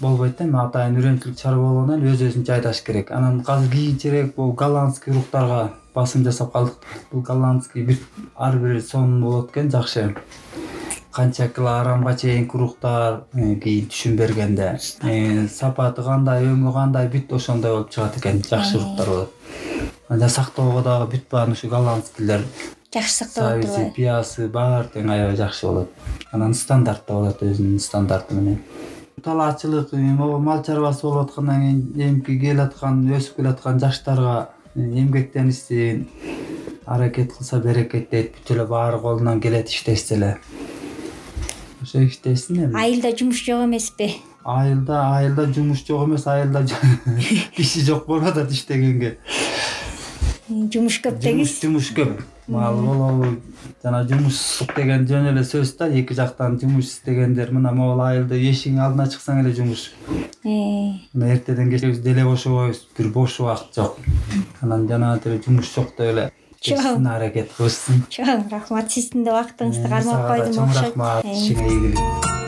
Болбойт 0.00 0.36
да 0.36 0.44
эми 0.44 0.60
атайын 0.60 1.00
үйрөнчүлүк 1.00 1.40
чарба 1.40 1.62
болгондон 1.62 2.04
кийин 2.04 2.14
өз 2.14 2.26
өзүн 2.28 2.44
жайдаш 2.50 2.82
керек. 2.84 3.10
Анан 3.16 3.40
азыр 3.46 3.72
кийинчерээк 3.72 4.34
бул 4.36 4.52
голландский 4.52 5.14
уруктарга 5.14 5.70
басым 5.94 6.24
жасап 6.24 6.52
калдык. 6.52 6.84
Бул 7.12 7.22
голландский 7.22 7.86
бүт 7.88 8.04
ар 8.36 8.58
бир 8.60 8.82
сонун 8.82 9.22
болот 9.22 9.50
экен 9.50 9.70
жакшы 9.70 10.10
канча 11.16 11.48
килограммга 11.48 12.12
чейинки 12.14 12.56
уруктар 12.56 13.22
э, 13.32 13.54
кийин 13.56 13.86
түшүм 13.88 14.16
бергенде. 14.18 14.66
Э, 15.00 15.46
сапаты 15.48 16.04
кандай 16.04 16.44
өңү 16.44 16.72
кандай 16.74 17.08
бүт 17.08 17.32
ошондой 17.32 17.72
болуп 17.72 17.94
чыгат 17.94 18.18
экен. 18.20 18.42
Жакшы 18.44 18.76
уруктар 18.76 19.08
болот. 19.08 19.32
Анан 20.08 20.28
сактоого 20.28 20.82
дагы 20.84 21.08
бүт 21.14 21.24
баарын 21.30 21.56
ушу 21.56 21.70
голландскийлер. 21.72 22.44
Жакшы 22.92 23.14
сакталып 23.14 23.64
сабиси 23.64 23.70
турбайбы 23.70 23.94
пиясы 23.96 24.48
баары 24.52 24.90
тең 24.92 25.14
аябай 25.14 25.40
жакшы 25.40 25.66
болот. 25.70 26.04
Анан 26.36 26.52
стандартта 26.54 27.16
болот 27.16 27.40
өзүнүн 27.48 27.80
стандарты 27.80 28.36
менен. 28.36 28.60
Талаачылык 29.24 29.96
могу 30.20 30.38
мал 30.38 30.62
чарбасы 30.64 31.06
болуп 31.06 31.30
аткандан 31.30 31.64
кийин 31.64 32.20
эмки 32.20 32.36
келаткан 32.38 33.06
өсүп 33.16 33.40
келаткан 33.40 33.80
жаштарга 33.80 34.50
э, 34.74 34.84
эмгектенишсин 34.84 36.06
аракет 36.84 37.32
кылса 37.32 37.58
берекеттейт 37.64 38.36
бүт 38.36 38.52
эле 38.54 38.66
баары 38.68 39.00
колунан 39.00 39.40
келет 39.40 39.72
иштешсе 39.72 40.14
эле 40.20 40.36
ошо 41.86 42.04
иштесин 42.04 42.64
эми. 42.64 42.74
Айылда 42.74 43.16
жумуш 43.16 43.44
жок 43.44 43.64
эмеспи? 43.64 44.16
Айылда 44.44 45.16
айылда 45.16 45.46
жумуш 45.52 45.86
жок 45.86 46.08
эмес 46.08 46.26
айылда 46.26 46.66
киши 47.56 47.80
жок 47.86 48.06
болуп 48.06 48.28
атат 48.28 48.50
иштегенге. 48.50 49.18
Жумуш 50.48 51.00
көп 51.04 51.20
жумуш 51.22 51.26
деңиз 51.26 51.60
жумуш 51.62 51.92
көп. 51.94 52.22
Мал 52.48 52.76
болобу 52.78 53.36
жана 53.82 54.04
жумушсуздук 54.06 54.76
деген 54.76 55.06
жөн 55.06 55.30
эле 55.32 55.42
сөз 55.44 55.76
да 55.78 55.88
эки 55.88 56.14
жактан 56.14 56.58
жумуш 56.60 56.90
издегендер 56.90 57.50
мына 57.54 57.72
могул 57.74 58.02
айылда 58.02 58.38
эшигиңин 58.38 58.82
алдына 58.86 59.08
чыксаң 59.10 59.42
эле 59.42 59.54
жумуш. 59.54 59.90
Э, 60.44 60.98
мына 61.12 61.32
эртеден 61.34 61.70
кечке 61.70 61.92
деле 61.92 62.24
бошобойбуз 62.24 62.86
бир 62.98 63.12
бош 63.14 63.40
убакыт 63.40 63.74
жок. 63.74 63.98
Анан 64.60 64.88
жанагынтип 64.88 65.32
эле 65.32 65.42
жумуш 65.46 65.74
жок 65.74 65.94
деп 65.98 66.12
эле 66.14 66.30
Чоң. 66.60 67.06
аракет 67.06 67.50
кылышсын. 67.56 68.02
Чоң 68.10 68.48
рахмат. 68.50 68.90
Сиздин 68.90 69.24
да 69.24 69.32
убактыңызды 69.36 69.86
Э, 69.86 69.88
кармап 69.90 70.26
койдум 70.30 70.54
чоң 70.54 70.68
окшойт. 70.70 70.84
рахмат. 70.86 71.24
Э, 71.24 71.32
ишиңе 71.32 71.66
ийгилик 71.68 72.45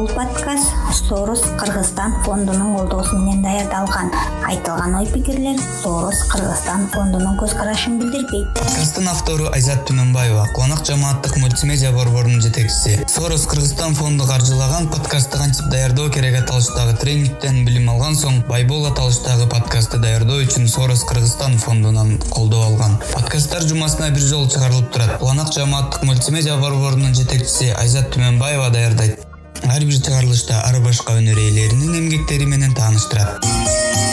бул 0.00 0.08
подкаст 0.16 0.70
сорус 1.08 1.42
кыргызстан 1.60 2.14
фондунун 2.24 2.76
колдоосу 2.76 3.18
менен 3.18 3.42
даярдалган. 3.42 4.08
Айтылган 4.48 4.94
ой 4.96 5.06
пикирлер 5.06 5.58
сорус 5.82 6.22
кыргызстан 6.30 6.86
фондунун 6.94 7.36
көз 7.36 7.52
карашын 7.58 7.98
билдирбейт. 8.00 8.48
Подкасттын 8.56 9.10
автору 9.12 9.50
айзат 9.52 9.84
түмөнбаева 9.90 10.46
кубанак 10.54 10.86
жамааттык 10.88 11.36
мультимедиа 11.42 11.92
борборунун 11.92 12.40
жетекчиси. 12.40 13.04
Сорос 13.12 13.44
кыргызстан 13.50 13.94
фонду 13.94 14.24
каржылаган 14.24 14.88
подкастты 14.88 15.36
кантип 15.36 15.68
даярдоо 15.68 16.08
керек 16.08 16.38
аталыштагы 16.42 16.96
тренингден 17.02 17.64
билим 17.66 17.90
алган 17.92 18.16
соң 18.16 18.40
байбол 18.48 18.86
аталыштагы 18.88 19.50
подкастты 19.52 20.00
даярдоо 20.00 20.40
үчүн 20.46 20.68
сорос 20.68 21.04
кыргызстан 21.04 21.58
фондунан 21.58 22.16
колдоо 22.30 22.64
алган. 22.70 22.96
Подкасттар 23.12 23.68
жумасына 23.68 24.08
бир 24.14 24.24
жолу 24.24 24.48
чыгарылып 24.48 24.92
турат. 24.94 25.18
Кубанак 25.18 25.52
жамааттык 25.52 26.08
мультимедиа 26.08 26.56
борборунун 26.56 27.12
жетекчиси 27.14 27.74
айзат 27.76 28.14
түмөнбаева 28.14 28.70
даярдайт 28.70 29.29
ар 29.68 29.84
бир 29.84 29.98
чыгарылышта 30.00 30.60
ар 30.68 30.80
башка 30.84 31.18
өнөр 31.20 31.38
ээлеринин 31.46 31.98
эмгектери 32.00 32.46
менен 32.48 32.72
тааныштырат 32.74 34.09